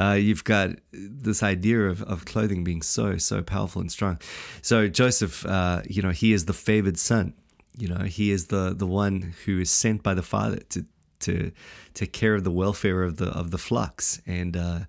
uh, 0.00 0.12
you've 0.12 0.44
got 0.44 0.70
this 0.92 1.42
idea 1.42 1.88
of, 1.88 2.02
of 2.04 2.24
clothing 2.24 2.64
being 2.64 2.82
so 2.82 3.18
so 3.18 3.42
powerful 3.42 3.80
and 3.80 3.90
strong. 3.90 4.18
So 4.62 4.88
Joseph, 4.88 5.44
uh, 5.46 5.82
you 5.86 6.02
know, 6.02 6.10
he 6.10 6.32
is 6.32 6.46
the 6.46 6.52
favored 6.52 6.98
son. 6.98 7.34
You 7.76 7.88
know, 7.88 8.04
he 8.04 8.30
is 8.30 8.46
the 8.46 8.74
the 8.74 8.86
one 8.86 9.34
who 9.44 9.60
is 9.60 9.70
sent 9.70 10.02
by 10.02 10.14
the 10.14 10.22
father 10.22 10.60
to 10.70 10.84
to 11.20 11.52
take 11.94 12.12
care 12.12 12.34
of 12.34 12.44
the 12.44 12.50
welfare 12.50 13.02
of 13.02 13.16
the 13.16 13.28
of 13.28 13.50
the 13.50 13.58
flocks 13.58 14.20
and 14.26 14.56
uh, 14.56 14.80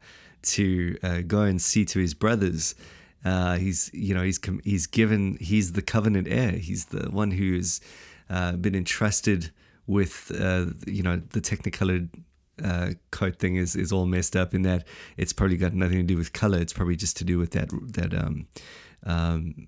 to 0.42 0.98
uh, 1.04 1.22
go 1.22 1.42
and 1.42 1.62
see 1.62 1.86
to 1.86 2.00
his 2.00 2.14
brothers. 2.14 2.76
Uh, 3.24 3.58
he's 3.58 3.92
you 3.94 4.14
know 4.16 4.24
he's 4.24 4.40
he's 4.64 4.88
given 4.88 5.38
he's 5.40 5.74
the 5.74 5.82
covenant 5.82 6.28
heir. 6.30 6.52
He's 6.52 6.86
the 6.86 7.10
one 7.12 7.32
who's 7.32 7.80
uh, 8.32 8.54
been 8.54 8.76
entrusted 8.76 9.52
with 9.88 10.32
uh, 10.40 10.68
you 10.88 11.04
know 11.04 11.22
the 11.32 11.42
technicolor 11.42 12.08
uh, 12.64 12.92
coat 13.12 13.38
thing 13.38 13.58
is 13.58 13.76
is 13.76 13.92
all 13.92 14.06
messed 14.06 14.36
up 14.36 14.54
in 14.54 14.62
that 14.62 14.88
it's 15.18 15.34
probably 15.34 15.58
got 15.58 15.74
nothing 15.74 15.98
to 15.98 16.04
do 16.04 16.18
with 16.18 16.32
color. 16.32 16.58
It's 16.58 16.74
probably 16.74 16.96
just 16.96 17.18
to 17.18 17.24
do 17.26 17.38
with 17.38 17.52
that 17.52 17.70
that 17.94 18.14
um, 18.14 18.48
um, 19.06 19.68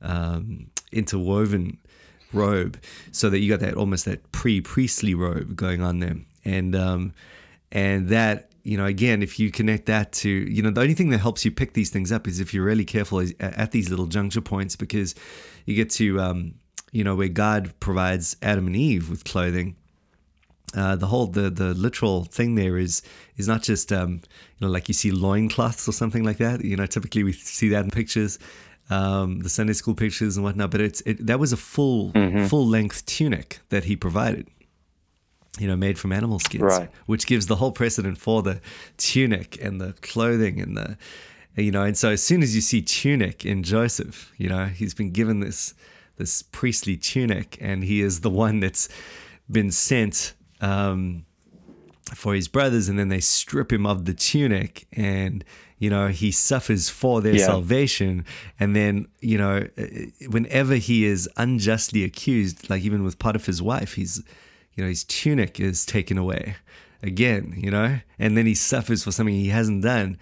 um, 0.00 0.70
interwoven 0.90 1.78
robe, 2.32 2.78
so 3.12 3.28
that 3.28 3.40
you 3.40 3.50
got 3.50 3.60
that 3.60 3.74
almost 3.74 4.06
that 4.06 4.32
pre 4.32 4.60
priestly 4.62 5.14
robe 5.14 5.54
going 5.54 5.82
on 5.82 5.98
there, 5.98 6.16
and 6.44 6.74
um, 6.74 7.12
and 7.70 8.08
that 8.08 8.50
you 8.62 8.78
know 8.78 8.86
again 8.86 9.22
if 9.22 9.38
you 9.38 9.50
connect 9.50 9.84
that 9.86 10.12
to 10.12 10.30
you 10.30 10.62
know 10.62 10.70
the 10.70 10.80
only 10.80 10.94
thing 10.94 11.10
that 11.10 11.18
helps 11.18 11.44
you 11.44 11.50
pick 11.50 11.74
these 11.74 11.90
things 11.90 12.10
up 12.10 12.26
is 12.26 12.40
if 12.40 12.54
you're 12.54 12.64
really 12.64 12.84
careful 12.84 13.22
at 13.40 13.70
these 13.72 13.90
little 13.90 14.06
juncture 14.06 14.40
points 14.40 14.76
because 14.76 15.14
you 15.66 15.74
get 15.74 15.90
to 15.90 16.20
um, 16.20 16.54
you 16.92 17.04
know 17.04 17.14
where 17.14 17.28
God 17.28 17.72
provides 17.80 18.36
Adam 18.42 18.66
and 18.66 18.76
Eve 18.76 19.08
with 19.10 19.24
clothing 19.24 19.76
uh, 20.74 20.96
the 20.96 21.06
whole 21.06 21.26
the 21.26 21.48
the 21.48 21.72
literal 21.74 22.24
thing 22.24 22.54
there 22.54 22.76
is 22.76 23.00
is 23.38 23.48
not 23.48 23.62
just 23.62 23.90
um, 23.92 24.20
you 24.58 24.66
know 24.66 24.68
like 24.68 24.86
you 24.88 24.94
see 24.94 25.10
loincloths 25.10 25.88
or 25.88 25.92
something 25.92 26.24
like 26.24 26.36
that. 26.38 26.62
You 26.62 26.76
know, 26.76 26.84
typically 26.86 27.24
we 27.24 27.32
see 27.32 27.70
that 27.70 27.84
in 27.84 27.90
pictures, 27.90 28.38
um, 28.90 29.40
the 29.40 29.48
Sunday 29.48 29.72
school 29.72 29.94
pictures 29.94 30.36
and 30.36 30.44
whatnot. 30.44 30.70
But 30.70 30.82
it's 30.82 31.00
it, 31.06 31.26
that 31.26 31.38
was 31.40 31.52
a 31.54 31.56
full 31.56 32.12
full 32.48 32.66
length 32.66 33.06
tunic 33.06 33.60
that 33.70 33.84
he 33.84 33.96
provided. 33.96 34.46
You 35.58 35.66
know, 35.68 35.74
made 35.76 35.98
from 35.98 36.12
animal 36.12 36.38
skins, 36.38 36.62
Right. 36.62 36.90
which 37.06 37.26
gives 37.26 37.46
the 37.46 37.56
whole 37.56 37.72
precedent 37.72 38.18
for 38.18 38.42
the 38.42 38.60
tunic 38.98 39.58
and 39.64 39.80
the 39.80 39.94
clothing 40.02 40.60
and 40.60 40.76
the 40.76 40.98
you 41.56 41.70
know. 41.72 41.82
And 41.82 41.96
so 41.96 42.10
as 42.10 42.22
soon 42.22 42.42
as 42.42 42.54
you 42.54 42.60
see 42.60 42.82
tunic 42.82 43.44
in 43.46 43.62
Joseph, 43.62 44.32
you 44.36 44.50
know 44.50 44.66
he's 44.66 44.92
been 44.92 45.12
given 45.12 45.40
this 45.40 45.72
this 46.18 46.42
priestly 46.42 46.96
tunic, 46.96 47.56
and 47.60 47.84
he 47.84 48.00
is 48.02 48.20
the 48.20 48.30
one 48.30 48.60
that's 48.60 48.88
been 49.50 49.70
sent 49.70 50.34
um, 50.60 51.24
for 52.14 52.34
his 52.34 52.48
brothers, 52.48 52.88
and 52.88 52.98
then 52.98 53.08
they 53.08 53.20
strip 53.20 53.72
him 53.72 53.86
of 53.86 54.04
the 54.04 54.14
tunic, 54.14 54.86
and 54.92 55.44
you 55.78 55.88
know 55.90 56.08
he 56.08 56.30
suffers 56.30 56.88
for 56.88 57.20
their 57.20 57.36
Yeah. 57.36 57.46
salvation, 57.46 58.24
and 58.58 58.74
then 58.74 59.06
you 59.20 59.38
know 59.38 59.66
uh, 59.78 59.84
whenever 60.28 60.74
he 60.76 61.04
is 61.04 61.28
unjustly 61.36 62.04
accused, 62.04 62.68
like 62.68 62.82
even 62.82 63.04
with 63.04 63.18
Potiphar's 63.18 63.62
wife, 63.62 63.94
he's 63.94 64.22
you 64.74 64.82
know 64.84 64.88
his 64.88 65.04
tunic 65.04 65.58
is 65.60 65.84
taken 65.86 66.18
away 66.18 66.56
again, 67.02 67.54
you 67.56 67.70
know, 67.70 68.00
and 68.18 68.36
then 68.36 68.44
he 68.46 68.54
suffers 68.54 69.04
for 69.04 69.12
something 69.12 69.34
he 69.34 69.48
hasn't 69.50 69.82
done. 69.82 70.18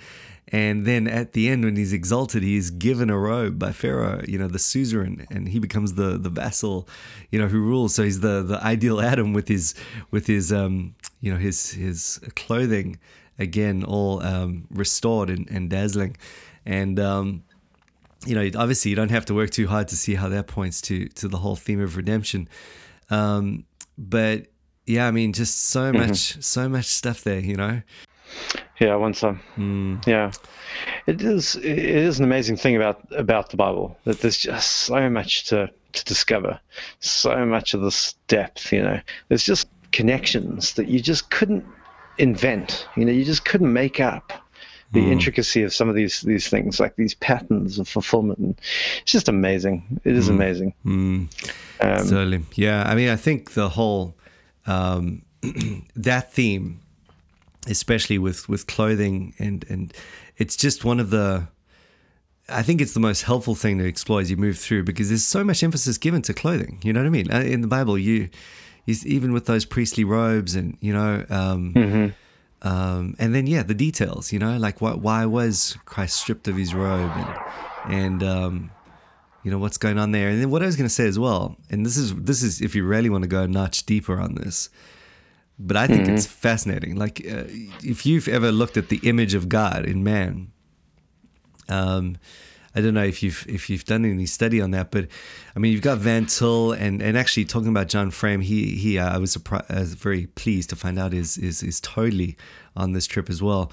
And 0.52 0.86
then 0.86 1.08
at 1.08 1.32
the 1.32 1.48
end, 1.48 1.64
when 1.64 1.74
he's 1.74 1.92
exalted, 1.92 2.44
he 2.44 2.56
is 2.56 2.70
given 2.70 3.10
a 3.10 3.18
robe 3.18 3.58
by 3.58 3.72
Pharaoh, 3.72 4.22
you 4.28 4.38
know, 4.38 4.46
the 4.46 4.60
suzerain, 4.60 5.26
and 5.28 5.48
he 5.48 5.58
becomes 5.58 5.94
the 5.94 6.16
the 6.18 6.30
vassal, 6.30 6.88
you 7.30 7.38
know, 7.40 7.48
who 7.48 7.60
rules. 7.60 7.94
So 7.94 8.04
he's 8.04 8.20
the 8.20 8.42
the 8.42 8.62
ideal 8.62 9.00
Adam 9.00 9.32
with 9.32 9.48
his 9.48 9.74
with 10.12 10.28
his 10.28 10.52
um 10.52 10.94
you 11.20 11.32
know 11.32 11.38
his 11.38 11.72
his 11.72 12.20
clothing 12.36 12.98
again 13.38 13.84
all 13.84 14.22
um, 14.22 14.66
restored 14.70 15.30
and, 15.30 15.48
and 15.50 15.68
dazzling, 15.68 16.16
and 16.64 17.00
um, 17.00 17.42
you 18.24 18.34
know 18.34 18.48
obviously 18.58 18.90
you 18.90 18.96
don't 18.96 19.10
have 19.10 19.26
to 19.26 19.34
work 19.34 19.50
too 19.50 19.66
hard 19.66 19.88
to 19.88 19.96
see 19.96 20.14
how 20.14 20.28
that 20.28 20.46
points 20.46 20.80
to 20.82 21.08
to 21.08 21.28
the 21.28 21.38
whole 21.38 21.56
theme 21.56 21.80
of 21.80 21.96
redemption. 21.96 22.48
Um, 23.10 23.64
but 23.98 24.46
yeah, 24.86 25.08
I 25.08 25.10
mean, 25.10 25.32
just 25.32 25.64
so 25.64 25.92
much 25.92 26.42
so 26.42 26.68
much 26.68 26.86
stuff 26.86 27.24
there, 27.24 27.40
you 27.40 27.56
know. 27.56 27.82
Yeah, 28.78 28.96
once 28.96 29.24
I, 29.24 29.38
yeah, 30.06 30.32
it 31.06 31.22
is. 31.22 31.56
It 31.56 31.78
is 31.78 32.18
an 32.18 32.24
amazing 32.24 32.56
thing 32.56 32.76
about 32.76 33.00
about 33.12 33.50
the 33.50 33.56
Bible 33.56 33.96
that 34.04 34.20
there's 34.20 34.36
just 34.36 34.70
so 34.70 35.08
much 35.08 35.46
to 35.46 35.70
to 35.92 36.04
discover, 36.04 36.60
so 37.00 37.46
much 37.46 37.74
of 37.74 37.80
this 37.80 38.14
depth. 38.28 38.72
You 38.72 38.82
know, 38.82 39.00
there's 39.28 39.44
just 39.44 39.68
connections 39.92 40.74
that 40.74 40.88
you 40.88 41.00
just 41.00 41.30
couldn't 41.30 41.64
invent. 42.18 42.86
You 42.96 43.06
know, 43.06 43.12
you 43.12 43.24
just 43.24 43.44
couldn't 43.44 43.72
make 43.72 43.98
up 44.00 44.32
the 44.92 45.10
intricacy 45.12 45.62
of 45.62 45.74
some 45.74 45.88
of 45.88 45.94
these 45.94 46.20
these 46.20 46.48
things, 46.48 46.80
like 46.80 46.96
these 46.96 47.14
patterns 47.14 47.78
of 47.78 47.88
fulfillment. 47.88 48.60
It's 49.02 49.12
just 49.12 49.28
amazing. 49.28 50.00
It 50.04 50.14
is 50.14 50.28
amazing. 50.28 50.74
Um, 51.80 52.08
Totally. 52.08 52.42
Yeah. 52.54 52.82
I 52.86 52.94
mean, 52.94 53.08
I 53.08 53.16
think 53.16 53.52
the 53.52 53.68
whole 53.68 54.16
um, 54.66 55.22
that 55.96 56.32
theme, 56.32 56.80
especially 57.66 58.18
with 58.18 58.48
with 58.48 58.66
clothing 58.66 59.34
and 59.38 59.64
and 59.68 59.92
it's 60.36 60.56
just 60.56 60.84
one 60.84 61.00
of 61.00 61.10
the. 61.10 61.48
I 62.48 62.62
think 62.62 62.80
it's 62.80 62.94
the 62.94 63.00
most 63.00 63.22
helpful 63.22 63.56
thing 63.56 63.78
to 63.78 63.84
explore 63.84 64.20
as 64.20 64.30
you 64.30 64.36
move 64.36 64.56
through 64.56 64.84
because 64.84 65.08
there's 65.08 65.24
so 65.24 65.42
much 65.42 65.64
emphasis 65.64 65.98
given 65.98 66.22
to 66.22 66.32
clothing. 66.32 66.78
You 66.84 66.92
know 66.92 67.00
what 67.00 67.06
I 67.06 67.10
mean? 67.10 67.32
Uh, 67.32 67.40
In 67.40 67.60
the 67.60 67.66
Bible, 67.66 67.98
you, 67.98 68.28
you 68.84 68.94
even 69.04 69.32
with 69.32 69.46
those 69.46 69.64
priestly 69.64 70.04
robes 70.04 70.54
and 70.54 70.78
you 70.80 70.92
know, 70.92 71.24
um, 71.28 71.72
um, 72.62 73.16
and 73.18 73.34
then 73.34 73.48
yeah, 73.48 73.64
the 73.64 73.74
details. 73.74 74.32
You 74.32 74.38
know, 74.38 74.56
like 74.58 74.80
why 74.80 74.94
why 74.94 75.26
was 75.26 75.76
Christ 75.86 76.16
stripped 76.18 76.46
of 76.46 76.56
his 76.56 76.72
robe 76.72 77.10
and 77.14 77.92
and 77.92 78.22
um, 78.22 78.70
you 79.42 79.50
know 79.50 79.58
what's 79.58 79.78
going 79.78 79.98
on 79.98 80.10
there 80.10 80.28
and 80.28 80.40
then 80.40 80.50
what 80.50 80.60
i 80.60 80.66
was 80.66 80.74
going 80.74 80.88
to 80.88 80.92
say 80.92 81.06
as 81.06 81.20
well 81.20 81.56
and 81.70 81.86
this 81.86 81.96
is 81.96 82.12
this 82.16 82.42
is 82.42 82.60
if 82.60 82.74
you 82.74 82.84
really 82.84 83.08
want 83.08 83.22
to 83.22 83.28
go 83.28 83.44
a 83.44 83.46
notch 83.46 83.86
deeper 83.86 84.18
on 84.20 84.34
this 84.34 84.68
but 85.58 85.76
i 85.76 85.86
think 85.86 86.08
it's 86.08 86.26
fascinating 86.26 86.96
like 86.96 87.20
uh, 87.20 87.44
if 87.82 88.04
you've 88.04 88.28
ever 88.28 88.52
looked 88.52 88.76
at 88.76 88.88
the 88.88 89.00
image 89.02 89.34
of 89.34 89.48
god 89.48 89.84
in 89.84 90.02
man 90.04 90.50
um 91.68 92.16
I 92.76 92.82
don't 92.82 92.92
know 92.92 93.04
if 93.04 93.22
you've 93.22 93.46
if 93.48 93.70
you've 93.70 93.86
done 93.86 94.04
any 94.04 94.26
study 94.26 94.60
on 94.60 94.70
that, 94.72 94.90
but 94.90 95.08
I 95.56 95.58
mean 95.58 95.72
you've 95.72 95.80
got 95.80 95.96
Van 95.96 96.26
Til 96.26 96.72
and 96.72 97.00
and 97.00 97.16
actually 97.16 97.46
talking 97.46 97.68
about 97.68 97.88
John 97.88 98.10
Frame, 98.10 98.42
he 98.42 98.76
he 98.76 98.98
uh, 98.98 99.14
I 99.14 99.16
was 99.16 99.32
surprised, 99.32 99.70
was 99.70 99.94
very 99.94 100.26
pleased 100.26 100.68
to 100.70 100.76
find 100.76 100.98
out 100.98 101.14
is 101.14 101.38
is 101.38 101.62
is 101.62 101.80
totally 101.80 102.36
on 102.76 102.92
this 102.92 103.06
trip 103.06 103.30
as 103.30 103.42
well. 103.42 103.72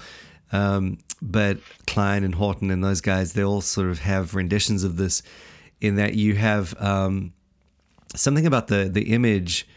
Um, 0.52 0.98
but 1.20 1.58
Kline 1.86 2.24
and 2.24 2.36
Horton 2.36 2.70
and 2.70 2.82
those 2.82 3.02
guys, 3.02 3.34
they 3.34 3.44
all 3.44 3.60
sort 3.60 3.90
of 3.90 3.98
have 4.00 4.34
renditions 4.34 4.84
of 4.84 4.96
this, 4.96 5.22
in 5.82 5.96
that 5.96 6.14
you 6.14 6.36
have 6.36 6.74
um, 6.80 7.34
something 8.14 8.46
about 8.46 8.68
the 8.68 8.88
the 8.90 9.12
image, 9.12 9.68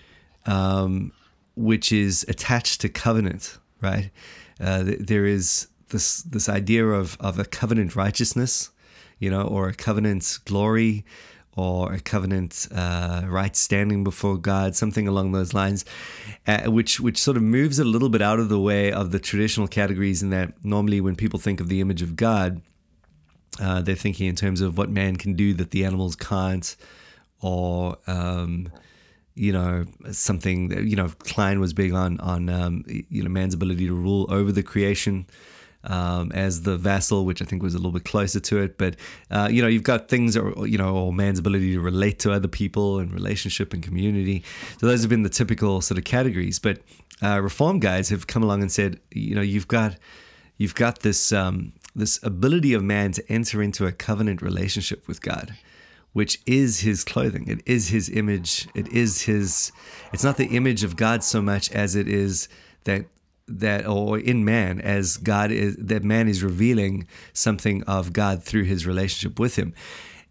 um, 0.45 1.11
which 1.57 1.91
is 1.91 2.25
attached 2.27 2.81
to 2.81 2.89
covenant, 2.89 3.57
right? 3.81 4.11
Uh, 4.59 4.83
th- 4.83 4.99
there 4.99 5.25
is 5.25 5.67
this 5.89 6.21
this 6.23 6.47
idea 6.47 6.85
of 6.85 7.17
of 7.19 7.39
a 7.39 7.45
covenant 7.45 7.95
righteousness, 7.95 8.69
you 9.19 9.29
know, 9.29 9.41
or 9.41 9.67
a 9.67 9.73
covenant 9.73 10.39
glory, 10.45 11.03
or 11.55 11.93
a 11.93 11.99
covenant 11.99 12.67
uh, 12.71 13.23
right 13.27 13.55
standing 13.55 14.03
before 14.03 14.37
God, 14.37 14.75
something 14.75 15.07
along 15.07 15.31
those 15.31 15.53
lines, 15.53 15.83
uh, 16.45 16.71
which 16.71 16.99
which 16.99 17.17
sort 17.17 17.35
of 17.35 17.43
moves 17.43 17.79
a 17.79 17.83
little 17.83 18.09
bit 18.09 18.21
out 18.21 18.39
of 18.39 18.49
the 18.49 18.59
way 18.59 18.91
of 18.91 19.11
the 19.11 19.19
traditional 19.19 19.67
categories. 19.67 20.21
In 20.21 20.29
that 20.29 20.53
normally 20.63 21.01
when 21.01 21.15
people 21.15 21.39
think 21.39 21.59
of 21.59 21.67
the 21.67 21.81
image 21.81 22.03
of 22.03 22.15
God, 22.15 22.61
uh, 23.59 23.81
they're 23.81 23.95
thinking 23.95 24.27
in 24.27 24.35
terms 24.35 24.61
of 24.61 24.77
what 24.77 24.89
man 24.89 25.15
can 25.15 25.33
do 25.33 25.53
that 25.55 25.71
the 25.71 25.83
animals 25.83 26.15
can't, 26.15 26.75
or 27.41 27.97
um, 28.05 28.71
you 29.37 29.53
know 29.53 29.85
something. 30.11 30.69
That, 30.69 30.83
you 30.83 30.95
know, 30.95 31.09
Kline 31.19 31.59
was 31.59 31.73
big 31.73 31.93
on 31.93 32.19
on 32.19 32.49
um, 32.49 32.83
you 32.87 33.23
know 33.23 33.29
man's 33.29 33.53
ability 33.53 33.87
to 33.87 33.93
rule 33.93 34.25
over 34.29 34.51
the 34.51 34.63
creation. 34.63 35.27
Um, 35.83 36.33
as 36.33 36.63
the 36.63 36.75
vassal, 36.75 37.23
which 37.23 37.41
I 37.41 37.45
think 37.45 37.63
was 37.63 37.73
a 37.73 37.77
little 37.77 37.93
bit 37.93 38.03
closer 38.03 38.41
to 38.41 38.61
it. 38.61 38.77
But 38.77 38.97
uh, 39.31 39.47
you 39.49 39.61
know, 39.61 39.69
you've 39.69 39.83
got 39.83 40.09
things, 40.09 40.35
or 40.35 40.67
you 40.67 40.77
know, 40.77 40.93
or 40.93 41.13
man's 41.13 41.39
ability 41.39 41.73
to 41.73 41.79
relate 41.79 42.19
to 42.19 42.33
other 42.33 42.49
people 42.49 42.99
and 42.99 43.13
relationship 43.13 43.73
and 43.73 43.81
community. 43.81 44.43
So 44.81 44.87
those 44.87 45.01
have 45.01 45.09
been 45.09 45.23
the 45.23 45.29
typical 45.29 45.79
sort 45.79 45.97
of 45.97 46.03
categories. 46.03 46.59
But 46.59 46.81
uh, 47.23 47.39
reform 47.41 47.79
guys 47.79 48.09
have 48.09 48.27
come 48.27 48.43
along 48.43 48.63
and 48.63 48.71
said, 48.71 48.99
you 49.11 49.33
know, 49.33 49.41
you've 49.41 49.67
got 49.67 49.95
you've 50.57 50.75
got 50.75 50.99
this 50.99 51.31
um, 51.31 51.73
this 51.95 52.21
ability 52.23 52.73
of 52.73 52.83
man 52.83 53.11
to 53.13 53.31
enter 53.31 53.61
into 53.61 53.85
a 53.85 53.91
covenant 53.91 54.41
relationship 54.41 55.07
with 55.07 55.21
God, 55.21 55.55
which 56.17 56.41
is 56.47 56.79
his 56.79 57.03
clothing. 57.03 57.47
It 57.47 57.61
is 57.67 57.89
his 57.89 58.09
image. 58.09 58.67
It 58.73 58.87
is 58.87 59.21
his. 59.21 59.71
It's 60.11 60.23
not 60.23 60.37
the 60.37 60.47
image 60.47 60.83
of 60.83 60.95
God 60.95 61.23
so 61.23 61.43
much 61.43 61.71
as 61.71 61.95
it 61.95 62.07
is 62.07 62.49
that 62.85 63.05
that 63.47 63.85
or 63.85 64.17
in 64.17 64.43
man 64.43 64.81
as 64.81 65.17
God 65.17 65.51
is 65.51 65.75
that 65.75 66.03
man 66.03 66.27
is 66.27 66.41
revealing 66.41 67.07
something 67.33 67.83
of 67.83 68.13
God 68.13 68.43
through 68.43 68.63
his 68.63 68.87
relationship 68.87 69.39
with 69.39 69.57
him. 69.57 69.75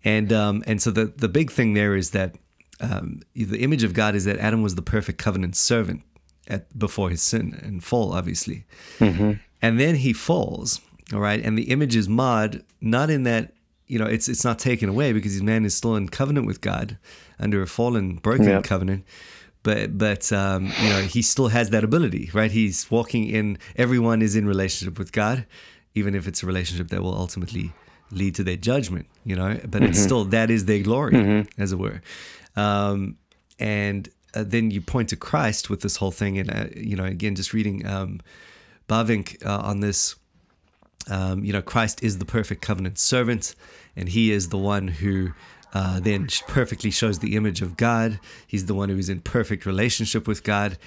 And 0.04 0.32
um, 0.32 0.64
and 0.66 0.82
so 0.82 0.90
the 0.90 1.04
the 1.04 1.28
big 1.28 1.52
thing 1.52 1.74
there 1.74 1.94
is 1.94 2.10
that 2.10 2.34
um, 2.80 3.20
the 3.36 3.62
image 3.62 3.84
of 3.84 3.94
God 3.94 4.16
is 4.16 4.24
that 4.24 4.38
Adam 4.38 4.62
was 4.62 4.74
the 4.74 4.82
perfect 4.82 5.18
covenant 5.18 5.54
servant 5.54 6.02
at 6.48 6.76
before 6.76 7.10
his 7.10 7.22
sin 7.22 7.60
and 7.62 7.84
fall, 7.84 8.12
obviously. 8.12 8.64
Mm-hmm. 8.98 9.34
And 9.62 9.78
then 9.78 9.94
he 9.94 10.12
falls, 10.12 10.80
all 11.12 11.20
right, 11.20 11.40
and 11.40 11.56
the 11.56 11.70
image 11.70 11.94
is 11.94 12.08
marred 12.08 12.64
not 12.80 13.08
in 13.08 13.22
that 13.22 13.52
you 13.86 13.98
know 13.98 14.06
it's 14.06 14.28
it's 14.28 14.44
not 14.44 14.58
taken 14.58 14.88
away 14.88 15.12
because 15.12 15.32
his 15.32 15.42
man 15.42 15.64
is 15.64 15.74
still 15.74 15.96
in 15.96 16.08
covenant 16.08 16.46
with 16.46 16.60
God 16.60 16.98
under 17.38 17.62
a 17.62 17.66
fallen, 17.66 18.16
broken 18.16 18.46
covenant. 18.62 19.04
But 19.62 19.98
but 19.98 20.32
um, 20.32 20.72
you 20.80 20.88
know 20.90 21.00
he 21.00 21.22
still 21.22 21.48
has 21.48 21.70
that 21.70 21.84
ability, 21.84 22.30
right? 22.32 22.50
He's 22.50 22.90
walking 22.90 23.26
in. 23.26 23.58
Everyone 23.76 24.22
is 24.22 24.36
in 24.36 24.46
relationship 24.46 24.98
with 24.98 25.12
God, 25.12 25.46
even 25.94 26.14
if 26.14 26.26
it's 26.28 26.42
a 26.42 26.46
relationship 26.46 26.88
that 26.88 27.02
will 27.02 27.14
ultimately 27.14 27.72
lead 28.12 28.34
to 28.36 28.44
their 28.44 28.56
judgment. 28.56 29.06
You 29.24 29.36
know, 29.36 29.60
but 29.66 29.82
it's 29.82 29.98
still 30.00 30.24
that 30.26 30.50
is 30.50 30.66
their 30.66 30.82
glory, 30.82 31.46
as 31.58 31.72
it 31.72 31.78
were. 31.78 32.00
Um, 32.56 33.16
and 33.58 34.08
uh, 34.34 34.44
then 34.46 34.70
you 34.70 34.80
point 34.80 35.08
to 35.08 35.16
Christ 35.16 35.68
with 35.70 35.80
this 35.80 35.96
whole 35.96 36.12
thing, 36.12 36.38
and 36.38 36.50
uh, 36.50 36.66
you 36.76 36.94
know, 36.94 37.04
again, 37.04 37.34
just 37.34 37.52
reading 37.52 37.84
um, 37.86 38.20
Bavinck 38.88 39.44
uh, 39.44 39.60
on 39.64 39.80
this 39.80 40.14
um, 41.08 41.44
you 41.44 41.52
know, 41.52 41.62
Christ 41.62 42.02
is 42.02 42.18
the 42.18 42.24
perfect 42.24 42.62
covenant 42.62 42.98
servant, 42.98 43.54
and 43.94 44.08
he 44.08 44.32
is 44.32 44.48
the 44.48 44.58
one 44.58 44.88
who 44.88 45.32
uh, 45.72 46.00
then 46.00 46.28
perfectly 46.48 46.90
shows 46.90 47.18
the 47.18 47.36
image 47.36 47.62
of 47.62 47.76
God. 47.76 48.18
He's 48.46 48.66
the 48.66 48.74
one 48.74 48.88
who 48.88 48.98
is 48.98 49.08
in 49.08 49.20
perfect 49.20 49.66
relationship 49.66 50.26
with 50.26 50.42
God. 50.42 50.78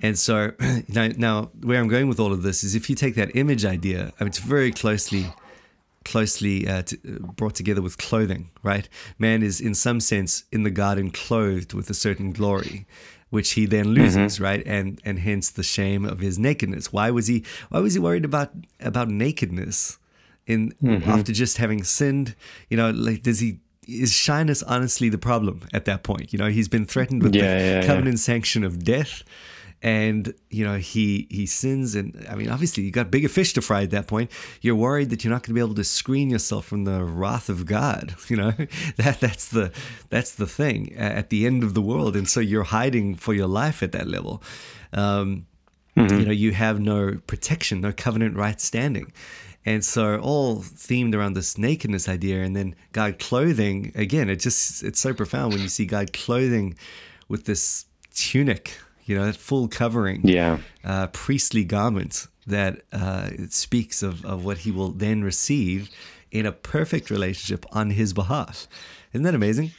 And 0.00 0.18
so 0.18 0.52
now, 0.88 1.08
now 1.16 1.50
where 1.62 1.80
I'm 1.80 1.88
going 1.88 2.08
with 2.08 2.18
all 2.18 2.32
of 2.32 2.42
this 2.42 2.64
is 2.64 2.74
if 2.74 2.90
you 2.90 2.96
take 2.96 3.14
that 3.14 3.34
image 3.36 3.64
idea, 3.64 4.12
I 4.18 4.24
mean, 4.24 4.28
it's 4.28 4.38
very 4.38 4.72
closely 4.72 5.26
closely 6.04 6.66
uh, 6.66 6.82
t- 6.82 6.98
brought 7.36 7.54
together 7.54 7.80
with 7.80 7.96
clothing, 7.96 8.50
right? 8.64 8.88
Man 9.20 9.40
is 9.40 9.60
in 9.60 9.72
some 9.72 10.00
sense 10.00 10.42
in 10.50 10.64
the 10.64 10.70
garden 10.70 11.12
clothed 11.12 11.74
with 11.74 11.88
a 11.90 11.94
certain 11.94 12.32
glory, 12.32 12.86
which 13.32 13.52
he 13.52 13.64
then 13.64 13.88
loses, 13.94 14.34
mm-hmm. 14.34 14.44
right? 14.44 14.62
And 14.66 15.00
and 15.06 15.18
hence 15.18 15.48
the 15.48 15.62
shame 15.62 16.04
of 16.04 16.20
his 16.20 16.38
nakedness. 16.38 16.92
Why 16.92 17.10
was 17.10 17.28
he 17.28 17.44
why 17.70 17.80
was 17.80 17.94
he 17.94 18.00
worried 18.00 18.26
about 18.26 18.50
about 18.78 19.08
nakedness 19.08 19.98
in 20.46 20.72
mm-hmm. 20.82 21.08
after 21.08 21.32
just 21.32 21.56
having 21.56 21.82
sinned? 21.82 22.34
You 22.68 22.76
know, 22.76 22.90
like 22.90 23.22
does 23.22 23.40
he 23.40 23.58
is 23.88 24.12
shyness 24.12 24.62
honestly 24.62 25.08
the 25.08 25.16
problem 25.16 25.62
at 25.72 25.86
that 25.86 26.02
point? 26.02 26.34
You 26.34 26.38
know, 26.38 26.50
he's 26.50 26.68
been 26.68 26.84
threatened 26.84 27.22
with 27.22 27.34
Yeah, 27.34 27.40
the 27.40 27.48
yeah, 27.48 27.80
yeah. 27.80 27.86
covenant 27.86 28.20
sanction 28.20 28.64
of 28.64 28.84
death. 28.84 29.24
And 29.84 30.32
you 30.48 30.64
know 30.64 30.76
he 30.76 31.26
he 31.28 31.44
sins, 31.46 31.96
and 31.96 32.24
I 32.30 32.36
mean, 32.36 32.48
obviously, 32.48 32.84
you 32.84 32.92
got 32.92 33.10
bigger 33.10 33.28
fish 33.28 33.52
to 33.54 33.60
fry 33.60 33.82
at 33.82 33.90
that 33.90 34.06
point. 34.06 34.30
You're 34.60 34.76
worried 34.76 35.10
that 35.10 35.24
you're 35.24 35.32
not 35.32 35.42
going 35.42 35.48
to 35.48 35.54
be 35.54 35.60
able 35.60 35.74
to 35.74 35.84
screen 35.84 36.30
yourself 36.30 36.66
from 36.66 36.84
the 36.84 37.02
wrath 37.04 37.48
of 37.48 37.66
God. 37.66 38.14
You 38.28 38.36
know 38.36 38.52
that 38.96 39.20
that's 39.20 39.48
the 39.48 39.72
that's 40.08 40.32
the 40.34 40.46
thing 40.46 40.94
at 40.96 41.30
the 41.30 41.46
end 41.46 41.64
of 41.64 41.74
the 41.74 41.82
world, 41.82 42.14
and 42.16 42.28
so 42.28 42.38
you're 42.40 42.62
hiding 42.62 43.16
for 43.16 43.34
your 43.34 43.48
life 43.48 43.82
at 43.82 43.92
that 43.92 44.06
level. 44.06 44.42
Um, 44.92 45.46
You 45.96 46.24
know, 46.24 46.32
you 46.32 46.52
have 46.52 46.80
no 46.80 47.20
protection, 47.26 47.80
no 47.80 47.92
covenant 47.92 48.36
right 48.36 48.60
standing. 48.60 49.12
And 49.64 49.84
so 49.84 50.18
all 50.18 50.58
themed 50.62 51.14
around 51.14 51.34
this 51.34 51.56
nakedness 51.56 52.08
idea 52.08 52.42
and 52.42 52.56
then 52.56 52.74
God 52.92 53.18
clothing, 53.18 53.92
again, 53.94 54.28
it 54.28 54.36
just 54.36 54.82
it's 54.82 55.00
so 55.00 55.14
profound 55.14 55.52
when 55.52 55.62
you 55.62 55.68
see 55.68 55.86
God 55.86 56.12
clothing 56.12 56.76
with 57.28 57.44
this 57.44 57.86
tunic, 58.14 58.78
you 59.04 59.16
know, 59.16 59.24
that 59.26 59.36
full 59.36 59.68
covering, 59.68 60.20
Yeah. 60.24 60.58
uh, 60.84 61.08
priestly 61.08 61.64
garments 61.64 62.28
that 62.46 62.82
uh, 62.92 63.28
it 63.32 63.52
speaks 63.52 64.02
of, 64.02 64.24
of 64.24 64.44
what 64.44 64.58
he 64.58 64.70
will 64.70 64.90
then 64.90 65.22
receive 65.22 65.88
in 66.30 66.46
a 66.46 66.52
perfect 66.52 67.10
relationship 67.10 67.64
on 67.72 67.90
his 67.90 68.12
behalf. 68.12 68.66
Isn't 69.12 69.24
that 69.24 69.34
amazing? 69.34 69.72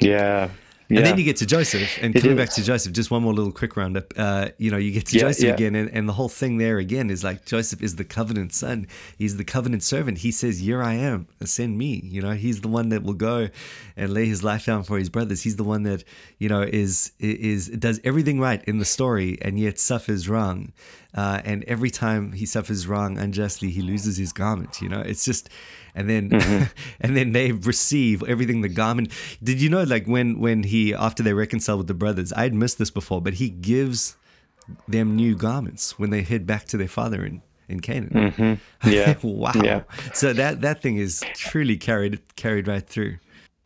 Yeah. 0.00 0.50
Yeah. 0.88 0.98
And 0.98 1.06
then 1.06 1.18
you 1.18 1.24
get 1.24 1.36
to 1.38 1.46
Joseph, 1.46 1.98
and 2.00 2.16
It 2.16 2.22
coming 2.22 2.38
is. 2.38 2.46
back 2.46 2.54
to 2.54 2.62
Joseph, 2.62 2.94
just 2.94 3.10
one 3.10 3.22
more 3.22 3.34
little 3.34 3.52
quick 3.52 3.76
roundup. 3.76 4.14
Uh, 4.16 4.48
you 4.56 4.70
know, 4.70 4.78
you 4.78 4.90
get 4.90 5.04
to 5.06 5.16
Yeah, 5.16 5.24
Joseph 5.24 5.44
yeah. 5.44 5.52
again, 5.52 5.74
and, 5.74 5.90
and 5.90 6.08
the 6.08 6.14
whole 6.14 6.30
thing 6.30 6.56
there 6.56 6.78
again 6.78 7.10
is 7.10 7.22
like 7.22 7.44
Joseph 7.44 7.82
is 7.82 7.96
the 7.96 8.04
covenant 8.04 8.54
son. 8.54 8.86
He's 9.18 9.36
the 9.36 9.44
covenant 9.44 9.82
servant. 9.82 10.18
He 10.18 10.30
says, 10.32 10.60
"Here 10.60 10.82
I 10.82 10.94
am, 10.94 11.28
send 11.44 11.76
me." 11.76 12.00
You 12.04 12.22
know, 12.22 12.32
he's 12.32 12.62
the 12.62 12.68
one 12.68 12.88
that 12.88 13.02
will 13.02 13.12
go 13.12 13.50
and 13.98 14.14
lay 14.14 14.24
his 14.26 14.42
life 14.42 14.64
down 14.64 14.82
for 14.82 14.98
his 14.98 15.10
brothers. 15.10 15.42
He's 15.42 15.56
the 15.56 15.64
one 15.64 15.82
that 15.82 16.04
you 16.38 16.48
know 16.48 16.62
is 16.62 17.12
is 17.20 17.68
does 17.68 18.00
everything 18.02 18.40
right 18.40 18.64
in 18.64 18.78
the 18.78 18.86
story, 18.86 19.36
and 19.42 19.58
yet 19.58 19.78
suffers 19.78 20.26
wrong. 20.26 20.72
Uh, 21.18 21.42
and 21.44 21.64
every 21.64 21.90
time 21.90 22.30
he 22.30 22.46
suffers 22.46 22.86
wrong 22.86 23.18
unjustly, 23.18 23.70
he 23.70 23.82
loses 23.82 24.16
his 24.16 24.32
garment. 24.32 24.80
You 24.80 24.88
know, 24.88 25.00
it's 25.00 25.24
just, 25.24 25.50
and 25.96 26.08
then 26.08 26.30
and 27.00 27.16
then 27.16 27.32
they 27.32 27.50
receive 27.50 28.22
everything 28.22 28.60
the 28.60 28.68
garment. 28.68 29.10
Did 29.42 29.60
you 29.60 29.68
know, 29.68 29.82
like 29.82 30.06
when 30.06 30.38
when 30.38 30.62
he 30.62 30.94
after 30.94 31.24
they 31.24 31.32
reconcile 31.32 31.76
with 31.78 31.88
the 31.88 31.94
brothers, 32.04 32.32
I 32.32 32.42
had 32.42 32.54
missed 32.54 32.78
this 32.78 32.92
before, 32.92 33.20
but 33.20 33.34
he 33.34 33.48
gives 33.48 34.16
them 34.86 35.16
new 35.16 35.34
garments 35.34 35.98
when 35.98 36.10
they 36.10 36.22
head 36.22 36.46
back 36.46 36.66
to 36.66 36.76
their 36.76 36.92
father 37.00 37.24
in 37.24 37.42
in 37.68 37.80
Canaan. 37.80 38.60
Yeah. 38.86 39.16
wow. 39.22 39.52
Yeah. 39.56 39.82
So 40.14 40.32
that 40.32 40.60
that 40.60 40.82
thing 40.82 40.98
is 40.98 41.24
truly 41.34 41.76
carried 41.76 42.20
carried 42.36 42.68
right 42.68 42.86
through. 42.86 43.16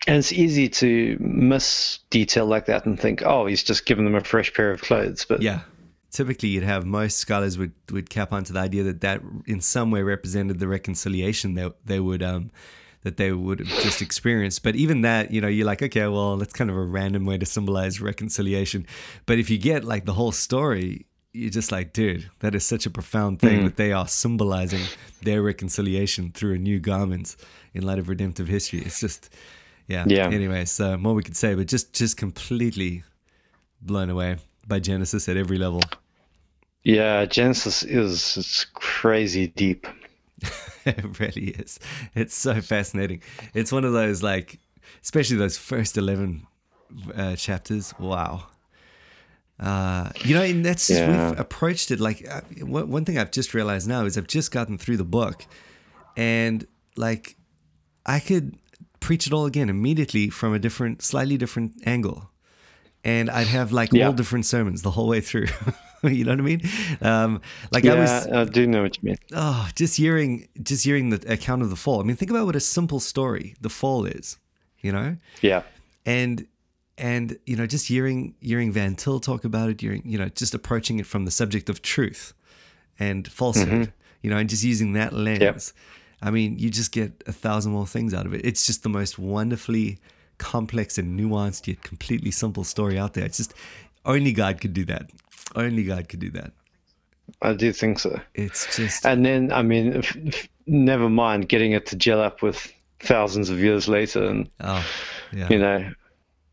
And 0.06 0.16
it's 0.16 0.32
easy 0.32 0.68
to 0.68 1.16
miss 1.20 2.00
detail 2.10 2.46
like 2.46 2.66
that 2.66 2.86
and 2.86 2.98
think, 2.98 3.22
oh, 3.24 3.46
he's 3.46 3.62
just 3.62 3.86
given 3.86 4.04
them 4.04 4.14
a 4.16 4.24
fresh 4.24 4.52
pair 4.52 4.70
of 4.72 4.80
clothes. 4.80 5.26
But 5.28 5.42
Yeah. 5.42 5.60
Typically, 6.12 6.51
you'd 6.51 6.62
have 6.62 6.85
most 6.85 7.16
scholars 7.16 7.57
would, 7.57 7.72
would 7.90 8.11
cap 8.11 8.33
onto 8.33 8.53
the 8.53 8.61
idea 8.61 8.83
that 8.85 9.01
that 9.01 9.22
in 9.46 9.61
some 9.61 9.90
way 9.90 10.03
represented 10.03 10.59
the 10.59 10.68
reconciliation 10.68 11.55
that 11.55 11.75
they 11.87 11.98
would 12.01 12.22
um 12.22 12.51
that 13.03 13.16
they 13.16 13.33
would 13.33 13.59
have 13.59 13.68
just 13.83 14.01
experienced. 14.01 14.62
But 14.62 14.77
even 14.77 15.01
that, 15.03 15.33
you 15.33 15.40
know, 15.40 15.48
you're 15.48 15.66
like, 15.66 15.83
okay, 15.83 16.07
well, 16.07 16.37
that's 16.37 16.53
kind 16.53 16.70
of 16.70 16.77
a 16.77 16.85
random 16.85 17.27
way 17.27 17.37
to 17.38 17.46
symbolize 17.46 18.01
reconciliation. 18.01 18.87
But 19.27 19.38
if 19.38 19.51
you 19.51 19.59
get 19.59 19.85
like 19.85 20.05
the 20.05 20.12
whole 20.12 20.33
story, 20.33 21.07
you're 21.33 21.51
just 21.51 21.72
like, 21.72 21.92
dude, 21.92 22.31
that 22.40 22.55
is 22.55 22.64
such 22.64 22.87
a 22.87 22.90
profound 22.90 23.40
thing 23.40 23.64
that 23.64 23.77
they 23.77 23.90
are 23.90 24.07
symbolizing 24.07 24.83
their 25.22 25.42
reconciliation 25.42 26.31
through 26.31 26.55
a 26.55 26.59
new 26.59 26.79
garment 26.79 27.37
in 27.75 27.83
light 27.85 27.98
of 27.98 28.09
redemptive 28.09 28.48
history. 28.48 28.81
It's 28.81 29.01
just, 29.01 29.31
yeah. 29.88 30.05
Yeah. 30.07 30.29
Anyway, 30.29 30.66
so 30.66 30.96
more 30.96 31.14
we 31.14 31.22
could 31.22 31.37
say, 31.37 31.55
but 31.55 31.66
just 31.66 31.94
just 31.94 32.16
completely 32.16 33.03
blown 33.81 34.11
away 34.11 34.37
by 34.68 34.79
Genesis 34.79 35.29
at 35.29 35.37
every 35.37 35.59
level. 35.59 35.81
Yeah, 36.84 37.24
Genesis 37.26 37.82
is 37.82 38.36
it's 38.36 38.64
crazy 38.74 39.48
deep. 39.48 39.86
it 40.84 41.18
really 41.20 41.48
is. 41.50 41.78
It's 42.14 42.34
so 42.34 42.60
fascinating. 42.60 43.22
It's 43.54 43.70
one 43.72 43.84
of 43.84 43.92
those 43.92 44.22
like, 44.22 44.58
especially 45.02 45.36
those 45.36 45.56
first 45.58 45.96
eleven 45.96 46.46
uh, 47.14 47.36
chapters. 47.36 47.94
Wow. 47.98 48.46
Uh, 49.60 50.10
you 50.24 50.34
know, 50.34 50.42
and 50.42 50.64
that's 50.64 50.90
Yeah. 50.90 51.30
we've 51.30 51.38
approached 51.38 51.92
it 51.92 52.00
like 52.00 52.26
uh, 52.28 52.40
one 52.62 52.88
one 52.90 53.04
thing 53.04 53.16
I've 53.18 53.30
just 53.30 53.54
realized 53.54 53.86
now 53.86 54.04
is 54.04 54.18
I've 54.18 54.26
just 54.26 54.50
gotten 54.50 54.76
through 54.78 54.96
the 54.96 55.04
book, 55.04 55.46
and 56.16 56.66
like 56.96 57.36
I 58.04 58.18
could 58.18 58.56
preach 58.98 59.26
it 59.28 59.32
all 59.32 59.46
again 59.46 59.68
immediately 59.68 60.30
from 60.30 60.52
a 60.54 60.58
different, 60.58 61.02
slightly 61.02 61.36
different 61.36 61.74
angle, 61.86 62.30
and 63.04 63.30
I'd 63.30 63.46
have 63.48 63.72
like 63.72 63.92
Yeah. 63.92 64.06
all 64.06 64.12
different 64.12 64.46
sermons 64.46 64.82
the 64.82 64.90
whole 64.90 65.08
way 65.08 65.20
through. 65.20 65.46
you 66.02 66.24
know 66.24 66.32
what 66.32 66.40
I 66.40 66.42
mean? 66.42 66.62
Um, 67.00 67.40
like 67.70 67.84
yeah, 67.84 67.94
I 67.94 67.98
was, 68.00 68.26
I 68.28 68.44
do 68.44 68.66
know 68.66 68.82
what 68.82 68.96
you 68.96 69.02
mean. 69.08 69.16
oh, 69.34 69.68
just 69.74 69.96
hearing, 69.96 70.48
just 70.62 70.84
hearing 70.84 71.10
the 71.10 71.32
account 71.32 71.62
of 71.62 71.70
the 71.70 71.76
fall. 71.76 72.00
I 72.00 72.04
mean, 72.04 72.16
think 72.16 72.30
about 72.30 72.46
what 72.46 72.56
a 72.56 72.60
simple 72.60 73.00
story 73.00 73.54
the 73.60 73.68
fall 73.70 74.04
is, 74.04 74.38
you 74.80 74.92
know, 74.92 75.16
Yeah, 75.40 75.62
and 76.06 76.46
and 76.98 77.38
you 77.46 77.56
know, 77.56 77.66
just 77.66 77.86
hearing 77.88 78.34
hearing 78.40 78.72
Van 78.72 78.94
Til 78.96 79.18
talk 79.20 79.44
about 79.44 79.70
it, 79.70 79.80
hearing 79.80 80.02
you 80.04 80.18
know, 80.18 80.28
just 80.28 80.54
approaching 80.54 80.98
it 80.98 81.06
from 81.06 81.24
the 81.24 81.30
subject 81.30 81.68
of 81.68 81.82
truth 81.82 82.34
and 82.98 83.26
falsehood, 83.26 83.92
you 84.22 84.30
know, 84.30 84.36
and 84.36 84.48
just 84.48 84.62
using 84.62 84.92
that 84.92 85.12
lens. 85.12 85.72
I 86.20 86.30
mean, 86.30 86.58
you 86.58 86.70
just 86.70 86.92
get 86.92 87.22
a 87.26 87.32
thousand 87.32 87.72
more 87.72 87.86
things 87.86 88.14
out 88.14 88.26
of 88.26 88.34
it. 88.34 88.42
It's 88.44 88.64
just 88.66 88.82
the 88.84 88.88
most 88.88 89.18
wonderfully 89.18 89.98
complex 90.42 90.98
and 90.98 91.18
nuanced 91.18 91.66
yet 91.66 91.83
completely 91.83 92.31
simple 92.31 92.64
story 92.64 92.98
out 92.98 93.14
there. 93.14 93.24
It's 93.24 93.37
just 93.38 93.55
only 94.05 94.33
God 94.33 94.61
could 94.61 94.74
do 94.74 94.85
that. 94.87 95.11
Only 95.55 95.85
God 95.85 96.09
could 96.09 96.20
do 96.20 96.31
that. 96.33 96.52
I 97.40 97.52
do 97.55 97.72
think 97.72 97.98
so. 98.00 98.20
It's 98.35 98.76
just 98.76 99.07
And 99.07 99.24
then, 99.24 99.52
I 99.52 99.62
mean, 99.62 99.92
if, 99.94 100.16
if- 100.16 100.48
never 100.66 101.09
mind 101.09 101.48
getting 101.48 101.72
it 101.72 101.87
to 101.87 101.96
gel 101.96 102.20
up 102.20 102.42
with 102.42 102.72
thousands 103.00 103.50
of 103.50 103.59
years 103.59 103.88
later, 103.88 104.24
and 104.24 104.48
oh 104.61 104.85
yeah, 105.33 105.48
you 105.48 105.59
know, 105.59 105.90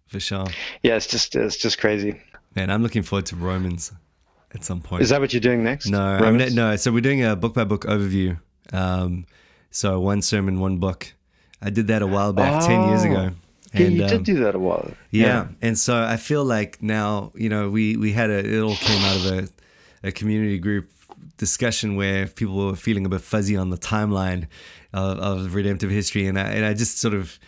for 0.08 0.20
sure. 0.20 0.48
yeah, 0.84 0.96
it's 0.96 1.08
just 1.08 1.36
it's 1.36 1.58
just 1.58 1.78
crazy. 1.80 2.20
Man, 2.56 2.70
I'm 2.72 2.82
looking 2.82 3.04
forward 3.04 3.26
to 3.28 3.36
Romans 3.36 3.92
at 4.56 4.64
some 4.64 4.82
point. 4.82 5.02
Is 5.04 5.10
that 5.10 5.22
what 5.22 5.32
you're 5.34 5.42
doing 5.42 5.64
next? 5.64 5.88
No, 5.90 6.18
no. 6.32 6.76
So 6.76 6.92
we're 6.92 7.02
doing 7.02 7.24
a 7.24 7.36
book 7.36 7.54
by 7.54 7.64
book 7.66 7.86
overview. 7.86 8.40
Um, 8.74 9.26
so 9.72 10.00
one 10.00 10.22
sermon, 10.22 10.60
one 10.60 10.78
book. 10.78 11.14
I 11.62 11.70
did 11.70 11.88
that 11.88 12.02
a 12.02 12.08
while 12.08 12.34
back, 12.34 12.66
ten 12.66 12.88
years 12.90 13.04
Oh. 13.04 13.12
ago. 13.12 13.32
Yeah, 13.74 13.88
you 13.88 14.04
um, 14.04 14.10
did 14.10 14.24
do 14.24 14.40
that 14.44 14.56
a 14.56 14.60
while. 14.60 14.80
ago. 14.80 14.94
yeah. 15.12 15.48
and 15.62 15.78
so 15.78 16.02
I 16.02 16.18
feel 16.18 16.44
like 16.44 16.82
now, 16.82 17.32
you 17.36 17.50
know, 17.50 17.70
we 17.70 17.98
we 17.98 18.14
had 18.14 18.30
a 18.30 18.40
it 18.40 18.62
all 18.62 18.76
came 18.76 19.04
out 19.04 19.16
of 19.18 19.26
a 19.26 19.50
a 20.08 20.12
community 20.12 20.58
group 20.58 20.90
discussion 21.38 21.96
where 21.96 22.28
people 22.28 22.56
were 22.56 22.76
feeling 22.76 23.06
a 23.06 23.10
bit 23.10 23.22
fuzzy 23.22 23.56
on 23.56 23.70
the 23.70 23.78
timeline 23.78 24.48
of, 24.94 25.20
of 25.20 25.56
redemptive 25.56 25.92
history, 25.92 26.28
and 26.28 26.40
I 26.40 26.50
and 26.50 26.66
I 26.66 26.74
just 26.74 27.00
sort 27.00 27.14
of. 27.14 27.40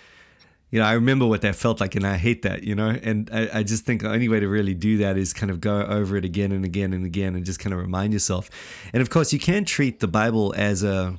You 0.73 0.79
know, 0.79 0.85
I 0.85 0.93
remember 0.93 1.25
what 1.25 1.41
that 1.41 1.57
felt 1.57 1.81
like, 1.81 1.95
and 1.95 2.07
I 2.07 2.15
hate 2.15 2.43
that. 2.43 2.63
You 2.63 2.75
know, 2.75 2.87
and 2.87 3.29
I, 3.33 3.59
I 3.59 3.63
just 3.63 3.83
think 3.83 4.03
the 4.03 4.09
only 4.09 4.29
way 4.29 4.39
to 4.39 4.47
really 4.47 4.73
do 4.73 4.99
that 4.99 5.17
is 5.17 5.33
kind 5.33 5.51
of 5.51 5.59
go 5.59 5.81
over 5.81 6.15
it 6.15 6.23
again 6.23 6.53
and 6.53 6.63
again 6.63 6.93
and 6.93 7.05
again, 7.05 7.35
and 7.35 7.45
just 7.45 7.59
kind 7.59 7.73
of 7.73 7.81
remind 7.81 8.13
yourself. 8.13 8.49
And 8.93 9.01
of 9.01 9.09
course, 9.09 9.33
you 9.33 9.39
can't 9.39 9.67
treat 9.67 9.99
the 9.99 10.07
Bible 10.07 10.53
as 10.55 10.81
a 10.81 11.17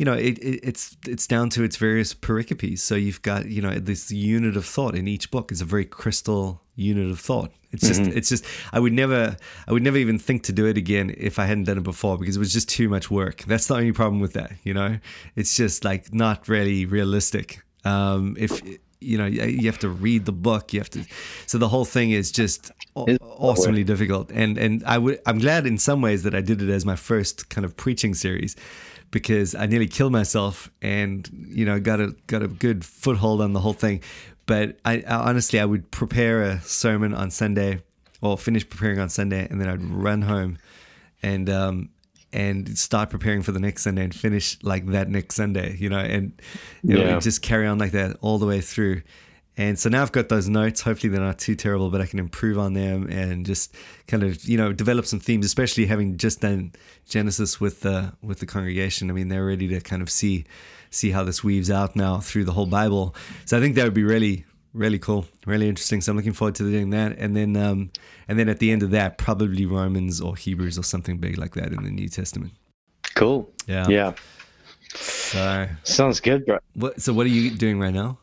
you 0.00 0.06
know, 0.06 0.14
it, 0.14 0.38
it, 0.38 0.60
it's 0.62 0.96
it's 1.06 1.26
down 1.26 1.50
to 1.50 1.62
its 1.62 1.76
various 1.76 2.14
pericopes. 2.14 2.78
So 2.78 2.94
you've 2.94 3.20
got 3.20 3.50
you 3.50 3.60
know 3.60 3.74
this 3.74 4.10
unit 4.10 4.56
of 4.56 4.64
thought 4.64 4.94
in 4.94 5.06
each 5.06 5.30
book 5.30 5.52
is 5.52 5.60
a 5.60 5.66
very 5.66 5.84
crystal 5.84 6.62
unit 6.74 7.10
of 7.10 7.20
thought. 7.20 7.50
It's 7.70 7.86
just 7.86 8.00
it's 8.00 8.30
just 8.30 8.46
I 8.72 8.80
would 8.80 8.94
never 8.94 9.36
I 9.68 9.72
would 9.72 9.82
never 9.82 9.98
even 9.98 10.18
think 10.18 10.44
to 10.44 10.54
do 10.54 10.64
it 10.64 10.78
again 10.78 11.14
if 11.18 11.38
I 11.38 11.44
hadn't 11.44 11.64
done 11.64 11.76
it 11.76 11.82
before 11.82 12.16
because 12.16 12.36
it 12.36 12.38
was 12.38 12.50
just 12.50 12.66
too 12.66 12.88
much 12.88 13.10
work. 13.10 13.42
That's 13.42 13.66
the 13.66 13.74
only 13.74 13.92
problem 13.92 14.22
with 14.22 14.32
that. 14.32 14.52
You 14.64 14.72
know, 14.72 14.98
it's 15.36 15.54
just 15.54 15.84
like 15.84 16.14
not 16.14 16.48
really 16.48 16.86
realistic. 16.86 17.60
Um, 17.84 18.36
if 18.38 18.62
you 19.00 19.18
know 19.18 19.26
you 19.26 19.66
have 19.66 19.80
to 19.80 19.90
read 19.90 20.24
the 20.24 20.32
book, 20.32 20.72
you 20.72 20.80
have 20.80 20.90
to. 20.90 21.04
So 21.44 21.58
the 21.58 21.68
whole 21.68 21.84
thing 21.84 22.12
is 22.12 22.32
just 22.32 22.70
awesomely 22.96 23.84
difficult. 23.84 24.30
And 24.32 24.56
and 24.56 24.82
I 24.84 24.96
would 24.96 25.20
I'm 25.26 25.40
glad 25.40 25.66
in 25.66 25.76
some 25.76 26.00
ways 26.00 26.22
that 26.22 26.34
I 26.34 26.40
did 26.40 26.62
it 26.62 26.70
as 26.70 26.86
my 26.86 26.96
first 26.96 27.50
kind 27.50 27.66
of 27.66 27.76
preaching 27.76 28.14
series 28.14 28.56
because 29.10 29.54
I 29.54 29.66
nearly 29.66 29.88
killed 29.88 30.12
myself 30.12 30.70
and 30.82 31.28
you 31.48 31.64
know 31.64 31.80
got 31.80 32.00
a 32.00 32.14
got 32.26 32.42
a 32.42 32.48
good 32.48 32.84
foothold 32.84 33.40
on 33.40 33.52
the 33.52 33.60
whole 33.60 33.72
thing. 33.72 34.02
But 34.46 34.78
I, 34.84 35.02
I 35.06 35.28
honestly 35.28 35.60
I 35.60 35.64
would 35.64 35.90
prepare 35.90 36.42
a 36.42 36.60
sermon 36.62 37.14
on 37.14 37.30
Sunday 37.30 37.82
or 38.20 38.36
finish 38.36 38.68
preparing 38.68 38.98
on 38.98 39.08
Sunday 39.08 39.46
and 39.48 39.60
then 39.60 39.68
I'd 39.68 39.82
run 39.82 40.22
home 40.22 40.58
and 41.22 41.48
um 41.50 41.88
and 42.32 42.78
start 42.78 43.10
preparing 43.10 43.42
for 43.42 43.50
the 43.52 43.58
next 43.58 43.82
Sunday 43.82 44.04
and 44.04 44.14
finish 44.14 44.56
like 44.62 44.86
that 44.86 45.08
next 45.08 45.34
Sunday, 45.34 45.76
you 45.78 45.88
know, 45.88 45.98
and 45.98 46.32
it 46.84 46.96
Yeah. 46.96 47.14
would 47.14 47.22
just 47.22 47.42
carry 47.42 47.66
on 47.66 47.78
like 47.78 47.90
that 47.92 48.16
all 48.20 48.38
the 48.38 48.46
way 48.46 48.60
through. 48.60 49.02
And 49.60 49.78
so 49.78 49.90
now 49.90 50.00
I've 50.00 50.10
got 50.10 50.30
those 50.30 50.48
notes. 50.48 50.80
Hopefully 50.80 51.10
they're 51.12 51.20
not 51.20 51.38
too 51.38 51.54
terrible, 51.54 51.90
but 51.90 52.00
I 52.00 52.06
can 52.06 52.18
improve 52.18 52.58
on 52.58 52.72
them 52.72 53.06
and 53.10 53.44
just 53.44 53.74
kind 54.06 54.22
of 54.22 54.42
you 54.48 54.56
know 54.56 54.72
develop 54.72 55.04
some 55.04 55.20
themes, 55.20 55.44
especially 55.44 55.84
having 55.84 56.16
just 56.16 56.40
done 56.40 56.72
Genesis 57.06 57.60
with 57.60 57.82
the 57.82 58.14
with 58.22 58.38
the 58.38 58.46
congregation. 58.46 59.10
I 59.10 59.12
mean, 59.12 59.28
they're 59.28 59.44
ready 59.44 59.68
to 59.68 59.80
kind 59.82 60.00
of 60.00 60.08
see 60.08 60.46
see 60.88 61.10
how 61.10 61.24
this 61.24 61.44
weaves 61.44 61.70
out 61.70 61.94
now 61.94 62.20
through 62.20 62.44
the 62.44 62.52
whole 62.52 62.64
Bible. 62.64 63.14
So 63.44 63.58
I 63.58 63.60
think 63.60 63.74
that 63.74 63.84
would 63.84 63.92
be 63.92 64.02
really 64.02 64.46
really 64.72 64.98
cool, 64.98 65.26
really 65.44 65.68
interesting. 65.68 66.00
So 66.00 66.12
I'm 66.12 66.16
looking 66.16 66.32
forward 66.32 66.54
to 66.54 66.62
doing 66.62 66.88
that. 66.90 67.18
And 67.18 67.36
then 67.36 67.54
um 67.58 67.90
and 68.28 68.38
then 68.38 68.48
at 68.48 68.60
the 68.60 68.72
end 68.72 68.82
of 68.82 68.92
that, 68.92 69.18
probably 69.18 69.66
Romans 69.66 70.22
or 70.22 70.36
Hebrews 70.36 70.78
or 70.78 70.84
something 70.84 71.18
big 71.18 71.36
like 71.36 71.52
that 71.52 71.70
in 71.70 71.84
the 71.84 71.90
New 71.90 72.08
Testament. 72.08 72.54
Cool. 73.14 73.52
Yeah. 73.66 73.86
Yeah. 73.90 74.14
So 74.94 75.68
Sounds 75.82 76.18
good, 76.18 76.46
bro. 76.46 76.60
what 76.72 77.02
so 77.02 77.12
what 77.12 77.26
are 77.26 77.28
you 77.30 77.50
doing 77.50 77.78
right 77.78 77.92
now? 77.92 78.16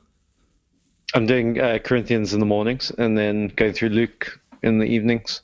I'm 1.14 1.26
doing 1.26 1.60
uh, 1.60 1.80
Corinthians 1.84 2.34
in 2.34 2.40
the 2.40 2.46
mornings 2.46 2.92
and 2.98 3.18
then 3.18 3.48
going 3.56 3.74
through 3.74 3.90
Luke 3.90 4.40
in 4.64 4.80
the 4.80 4.86
evenings. 4.86 5.42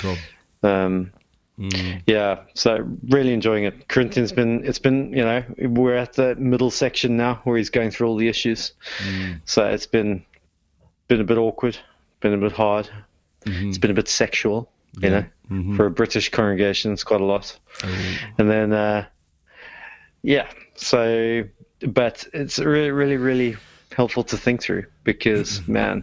Cool. 0.00 0.16
Um, 0.62 1.12
Mm, 1.58 2.00
yeah, 2.06 2.38
so 2.54 2.88
really 3.10 3.34
enjoying 3.34 3.64
it. 3.64 3.86
Corinthians 3.86 4.32
been 4.32 4.64
it's 4.64 4.78
been 4.78 5.12
you 5.12 5.22
know 5.22 5.44
we're 5.58 5.94
at 5.94 6.14
the 6.14 6.34
middle 6.36 6.70
section 6.70 7.18
now 7.18 7.42
where 7.44 7.58
he's 7.58 7.68
going 7.68 7.90
through 7.90 8.08
all 8.08 8.16
the 8.16 8.28
issues. 8.28 8.72
mm, 9.04 9.38
So 9.44 9.66
it's 9.66 9.84
been 9.84 10.24
been 11.08 11.20
a 11.20 11.24
bit 11.24 11.36
awkward, 11.36 11.76
been 12.20 12.32
a 12.32 12.38
bit 12.38 12.52
hard. 12.52 12.88
mhm. 13.44 13.68
It's 13.68 13.76
been 13.76 13.90
a 13.90 13.94
bit 13.94 14.08
sexual, 14.08 14.70
you 15.02 15.10
Yeah. 15.10 15.20
know, 15.20 15.24
Mhm. 15.52 15.76
for 15.76 15.84
a 15.84 15.90
British 15.90 16.30
congregation. 16.30 16.94
It's 16.94 17.04
quite 17.04 17.20
a 17.20 17.24
lot. 17.26 17.58
Oh, 17.84 17.88
And 18.38 18.50
then 18.50 18.72
uh, 18.72 19.04
yeah, 20.22 20.48
so 20.76 21.44
but 21.86 22.26
it's 22.32 22.58
really 22.58 22.90
really 22.90 23.18
really 23.18 23.56
helpful 24.00 24.24
to 24.24 24.36
think 24.38 24.62
through 24.62 24.84
because 25.04 25.66
man, 25.68 26.02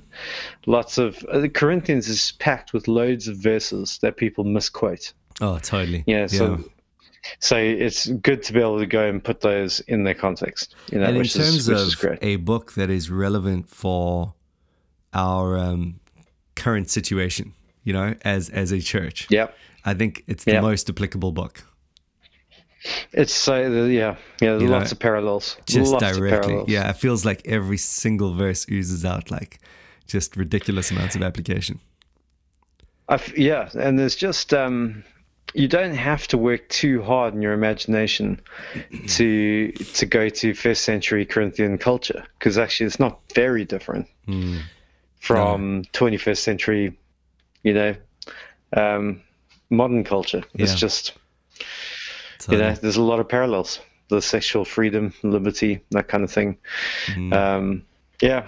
lots 0.68 1.00
of 1.00 1.18
uh, 1.32 1.40
the 1.40 1.50
Corinthians 1.50 2.08
is 2.08 2.34
packed 2.34 2.72
with 2.74 2.88
loads 2.88 3.28
of 3.28 3.38
verses 3.38 3.98
that 4.04 4.18
people 4.18 4.44
misquote. 4.44 5.14
oh, 5.42 5.58
totally. 5.58 6.04
Yeah, 6.06 6.28
so 6.28 6.60
so 7.40 7.58
it's 7.58 8.06
good 8.08 8.44
to 8.44 8.54
be 8.54 8.60
able 8.60 8.78
to 8.80 8.86
go 8.86 9.04
and 9.10 9.24
put 9.24 9.42
those 9.42 9.80
in 9.88 10.04
their 10.04 10.14
context. 10.14 10.76
You 10.92 11.00
know, 11.00 11.06
and 11.08 11.16
in 11.16 11.22
which 11.24 11.34
terms 11.34 11.56
is 11.56 11.68
which 11.70 11.78
is 11.80 11.94
of 11.96 12.00
great. 12.00 12.20
a 12.22 12.36
book 12.36 12.74
that 12.74 12.90
is 12.92 13.10
relevant 13.10 13.68
for 13.68 14.36
our 15.14 15.58
um, 15.58 16.00
current 16.56 16.90
situation, 16.92 17.54
you 17.84 17.94
know, 17.94 18.14
as 18.24 18.50
as 18.52 18.72
a 18.72 18.80
church, 18.80 19.26
Yep, 19.32 19.56
I 19.86 19.94
think 19.96 20.24
it's 20.28 20.44
the 20.44 20.52
Yeah. 20.54 20.62
most 20.62 20.88
applicable 20.88 21.32
book. 21.32 21.64
It's 23.12 23.34
so 23.34 23.56
yeah, 23.86 23.86
yeah. 23.86 24.16
You 24.42 24.48
know, 24.68 24.72
lots 24.78 24.92
of 24.92 25.00
parallels. 25.00 25.58
Just 25.66 25.92
lots 25.92 26.04
directly, 26.06 26.30
parallels. 26.30 26.70
yeah. 26.70 26.90
It 26.90 26.98
feels 26.98 27.26
like 27.26 27.42
every 27.48 27.78
single 27.78 28.34
verse 28.34 28.66
oozes 28.70 29.04
out 29.06 29.32
like 29.32 29.60
just 30.08 30.36
ridiculous 30.38 30.92
amounts 30.92 31.16
of 31.16 31.22
application. 31.24 31.80
I 33.10 33.16
f 33.16 33.38
yeah, 33.38 33.70
and 33.74 33.98
there's 33.98 34.16
just 34.16 34.54
um, 34.54 35.04
you 35.54 35.68
don't 35.68 35.96
have 35.96 36.28
to 36.28 36.38
work 36.38 36.68
too 36.70 37.02
hard 37.02 37.34
in 37.34 37.42
your 37.42 37.54
imagination 37.54 38.42
to 39.08 39.72
to 39.72 40.06
go 40.06 40.30
to 40.30 40.54
first 40.54 40.84
century 40.84 41.26
Corinthian 41.26 41.78
culture 41.78 42.24
because 42.38 42.58
actually 42.58 42.88
it's 42.88 43.00
not 43.00 43.20
very 43.34 43.66
different 43.66 44.08
Mm, 44.28 44.60
from 45.20 45.84
21st 45.94 46.38
century, 46.38 46.98
you 47.64 47.74
know, 47.74 47.96
um, 48.76 49.22
modern 49.70 50.04
culture. 50.04 50.44
It's 50.54 50.74
Yeah. 50.74 50.78
just 50.78 51.14
totally. 52.40 52.58
you 52.58 52.70
know, 52.70 52.76
there's 52.76 52.98
a 52.98 53.02
lot 53.02 53.20
of 53.20 53.28
parallels. 53.30 53.80
The 54.10 54.22
sexual 54.22 54.64
freedom, 54.66 55.14
liberty, 55.24 55.82
that 55.92 56.08
kind 56.08 56.24
of 56.24 56.32
thing. 56.32 56.58
Mhm, 57.08 57.34
Um, 57.34 57.84
yeah. 58.22 58.48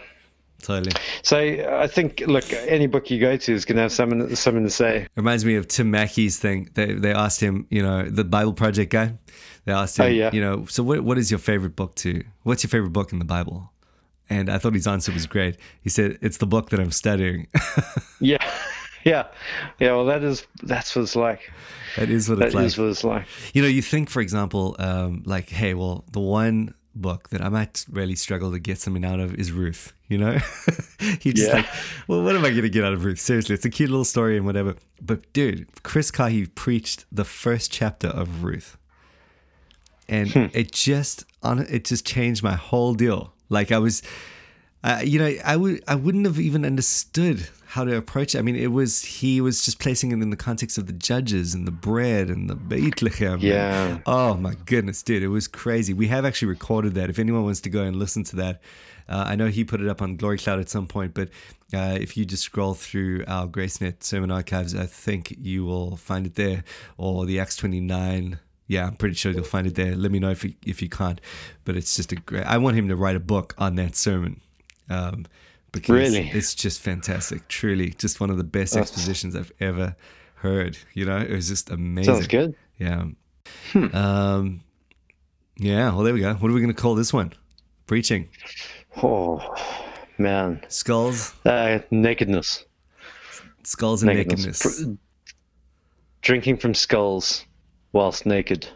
totally. 0.62 0.92
So 1.22 1.38
I 1.38 1.88
think, 1.88 2.24
look, 2.28 2.46
any 2.54 2.88
book 2.88 3.10
you 3.12 3.20
go 3.20 3.36
to 3.38 3.54
is 3.54 3.66
going 3.66 3.76
to 3.76 3.82
have 3.84 3.92
something 3.92 4.36
something 4.36 4.64
to 4.64 4.70
say. 4.70 5.08
Reminds 5.16 5.44
me 5.46 5.56
of 5.56 5.68
Tim 5.68 5.92
Mackie's 5.92 6.38
thing. 6.40 6.70
They 6.76 6.94
they 6.94 7.14
asked 7.14 7.42
him, 7.42 7.66
you 7.70 7.82
know, 7.84 8.04
the 8.10 8.24
Bible 8.24 8.54
Project 8.54 8.92
guy. 8.92 9.14
They 9.66 9.74
asked 9.74 9.98
him, 10.00 10.06
Oh, 10.06 10.10
yeah. 10.10 10.32
you 10.34 10.40
know, 10.42 10.66
so 10.68 10.82
what 10.84 11.02
what 11.02 11.18
is 11.18 11.30
your 11.30 11.40
favorite 11.40 11.76
book 11.76 11.96
to? 11.96 12.24
What's 12.44 12.64
your 12.64 12.70
favorite 12.70 12.94
book 12.94 13.12
in 13.12 13.20
the 13.20 13.26
Bible? 13.26 13.72
And 14.32 14.48
I 14.50 14.60
thought 14.60 14.76
his 14.76 14.86
answer 14.88 15.12
was 15.12 15.26
great. 15.26 15.58
He 15.82 15.90
said, 15.90 16.20
"It's 16.22 16.38
the 16.38 16.46
book 16.46 16.70
that 16.70 16.80
I'm 16.80 16.92
studying." 16.92 17.48
Yeah, 18.22 18.38
yeah, 19.06 19.28
yeah. 19.80 19.92
Well, 19.94 20.06
that 20.06 20.24
is 20.24 20.46
that's 20.64 20.96
what 20.96 21.04
it's 21.04 21.16
like. 21.16 21.52
that 21.98 22.10
is 22.10 22.30
what 22.30 22.40
That 22.40 22.46
it's 22.48 22.56
is 22.56 22.78
like. 22.78 22.84
what 22.84 22.90
it's 22.92 23.04
like. 23.04 23.26
You 23.54 23.62
know, 23.62 23.68
you 23.68 23.82
think, 23.82 24.10
for 24.10 24.22
example, 24.22 24.76
um, 24.80 25.24
like, 25.26 25.50
hey, 25.50 25.74
well, 25.74 26.04
the 26.12 26.20
one 26.20 26.74
book 26.96 27.30
that 27.30 27.42
I 27.42 27.50
might 27.50 27.86
really 27.90 28.16
struggle 28.16 28.52
to 28.52 28.60
get 28.60 28.78
something 28.80 29.06
out 29.06 29.20
of 29.20 29.34
is 29.36 29.52
Ruth. 29.52 29.94
You 30.08 30.18
know, 30.18 30.32
you 31.22 31.34
just 31.34 31.50
Yeah. 31.50 31.58
like, 31.58 31.68
well, 32.08 32.24
what 32.24 32.36
am 32.36 32.44
I 32.44 32.50
going 32.50 32.64
to 32.64 32.70
get 32.70 32.84
out 32.84 32.94
of 32.94 33.06
Ruth? 33.06 33.20
Seriously, 33.20 33.54
it's 33.56 33.66
a 33.66 33.70
cute 33.70 33.90
little 33.92 34.04
story 34.06 34.38
and 34.38 34.46
whatever. 34.46 34.76
But 35.02 35.32
dude, 35.34 35.68
Chris 35.84 36.10
Kahi 36.12 36.54
preached 36.56 37.06
the 37.12 37.24
first 37.26 37.72
chapter 37.72 38.08
of 38.08 38.44
Ruth, 38.44 38.76
and 40.08 40.32
Hmm. 40.32 40.46
it 40.54 40.72
just 40.72 41.26
on 41.44 41.60
it 41.60 41.86
just 41.86 42.06
changed 42.06 42.44
my 42.44 42.56
whole 42.56 42.94
deal. 42.94 43.34
Like 43.50 43.72
I 43.72 43.78
was. 43.80 44.02
Uh, 44.82 45.02
you 45.04 45.20
know, 45.20 45.34
I 45.44 45.58
would 45.58 45.84
I 45.90 45.96
wouldn't 45.96 46.26
have 46.26 46.40
even 46.40 46.64
understood 46.66 47.50
how 47.70 47.84
to 47.84 47.96
approach 47.96 48.34
it. 48.34 48.40
I 48.40 48.42
mean, 48.42 48.56
it 48.56 48.72
was 48.72 49.04
he 49.04 49.42
was 49.42 49.64
just 49.64 49.78
placing 49.78 50.12
it 50.12 50.16
in 50.16 50.32
the 50.32 50.36
context 50.36 50.80
of 50.80 50.88
the 50.88 50.94
judges 50.94 51.54
and 51.54 51.68
the 51.68 51.72
bread 51.72 52.30
and 52.30 52.50
the 52.50 52.56
Bethlehem. 52.56 53.38
Yeah. 53.42 54.00
oh 54.08 54.34
my 54.34 54.56
goodness, 54.66 55.04
dude, 55.04 55.22
it 55.22 55.28
was 55.28 55.48
crazy. 55.48 55.94
We 55.94 56.08
have 56.08 56.26
actually 56.26 56.48
recorded 56.48 56.96
that. 56.96 57.12
If 57.12 57.20
anyone 57.20 57.44
wants 57.44 57.62
to 57.62 57.70
go 57.70 57.84
and 57.84 57.96
listen 57.96 58.24
to 58.24 58.36
that, 58.38 58.62
uh, 59.08 59.26
I 59.28 59.36
know 59.36 59.50
he 59.50 59.64
put 59.64 59.82
it 59.82 59.88
up 59.88 60.02
on 60.02 60.16
Glory 60.16 60.40
Cloud 60.40 60.60
at 60.60 60.68
some 60.68 60.88
point, 60.88 61.14
but 61.14 61.30
uh, 61.72 61.96
if 62.02 62.18
you 62.18 62.26
just 62.26 62.42
scroll 62.42 62.74
through 62.74 63.24
our 63.28 63.46
GraceNet 63.46 64.02
sermon 64.02 64.32
archives, 64.32 64.74
I 64.74 64.88
think 64.88 65.36
you 65.40 65.64
will 65.64 65.96
find 65.96 66.26
it 66.26 66.34
there, 66.34 66.64
or 66.98 67.28
the 67.28 67.40
Acts 67.40 67.56
twenty 67.56 67.82
nine. 67.82 68.40
Yeah, 68.66 68.88
I'm 68.88 68.96
pretty 68.96 69.14
sure 69.14 69.32
you'll 69.32 69.44
find 69.44 69.68
it 69.68 69.76
there. 69.76 69.96
Let 69.96 70.12
me 70.12 70.18
know 70.18 70.32
if 70.32 70.44
you, 70.44 70.54
if 70.66 70.82
you 70.82 70.90
can't. 70.90 71.22
But 71.66 71.76
it's 71.78 71.96
just 71.96 72.12
a 72.12 72.16
great. 72.16 72.46
I 72.46 72.58
want 72.58 72.78
him 72.78 72.88
to 72.90 72.96
write 72.96 73.16
a 73.16 73.20
book 73.20 73.54
on 73.60 73.76
that 73.76 73.96
sermon. 73.96 74.42
Um, 74.90 75.28
because 75.72 75.90
Really? 75.94 76.30
it's 76.34 76.54
just 76.56 76.82
fantastic. 76.82 77.48
Truly, 77.48 77.92
just 77.92 78.20
one 78.20 78.30
of 78.30 78.38
the 78.38 78.44
best 78.44 78.76
expositions 78.76 79.36
I've 79.36 79.52
ever 79.60 79.96
heard. 80.36 80.78
You 80.94 81.06
know, 81.06 81.18
it 81.18 81.32
was 81.32 81.48
just 81.48 81.70
amazing. 81.70 82.14
Sounds 82.16 82.28
good. 82.28 82.56
Yeah. 82.78 83.06
Um, 83.94 84.62
yeah. 85.58 85.94
Well, 85.94 86.04
there 86.04 86.14
we 86.14 86.22
go. 86.22 86.34
What 86.36 86.50
are 86.50 86.54
we 86.54 86.62
going 86.62 86.74
to 86.74 86.82
call 86.82 86.96
this 86.96 87.12
one? 87.14 87.34
Preaching. 87.88 88.30
Oh, 89.04 89.56
man. 90.18 90.62
Skulls, 90.68 91.34
Uh, 91.46 91.80
nakedness. 91.92 92.66
skulls 93.64 94.04
and 94.04 94.14
Nakedness. 94.14 94.64
nakedness, 94.66 94.98
Drinking 96.22 96.58
from 96.58 96.74
skulls 96.74 97.46
whilst 97.94 98.26
naked 98.26 98.68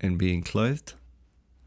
and 0.00 0.16
being 0.18 0.42
clothed. 0.42 0.94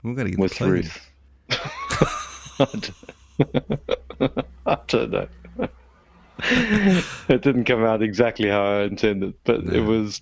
We've 0.01 0.15
got 0.15 0.23
to 0.23 0.29
get 0.31 0.39
with. 0.39 0.59
Ruth. 0.61 1.09
I 4.65 4.77
don't 4.87 5.11
know. 5.11 5.27
it 7.29 7.41
didn't 7.41 7.65
come 7.65 7.83
out 7.83 8.01
exactly 8.01 8.49
how 8.49 8.63
I 8.63 8.83
intended, 8.83 9.33
but 9.43 9.63
it 9.65 9.81
was. 9.81 10.21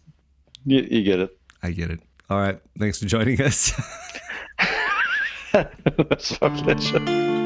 You, 0.66 0.82
you 0.82 1.04
get 1.04 1.20
it. 1.20 1.38
I 1.64 1.72
get 1.72 1.90
it. 1.90 2.00
All 2.30 2.40
right. 2.40 2.60
Thanks 2.80 3.00
for 3.00 3.06
joining 3.06 3.42
us. 3.42 3.74
That's 5.54 6.40
my 6.40 6.50
pleasure. 6.50 7.41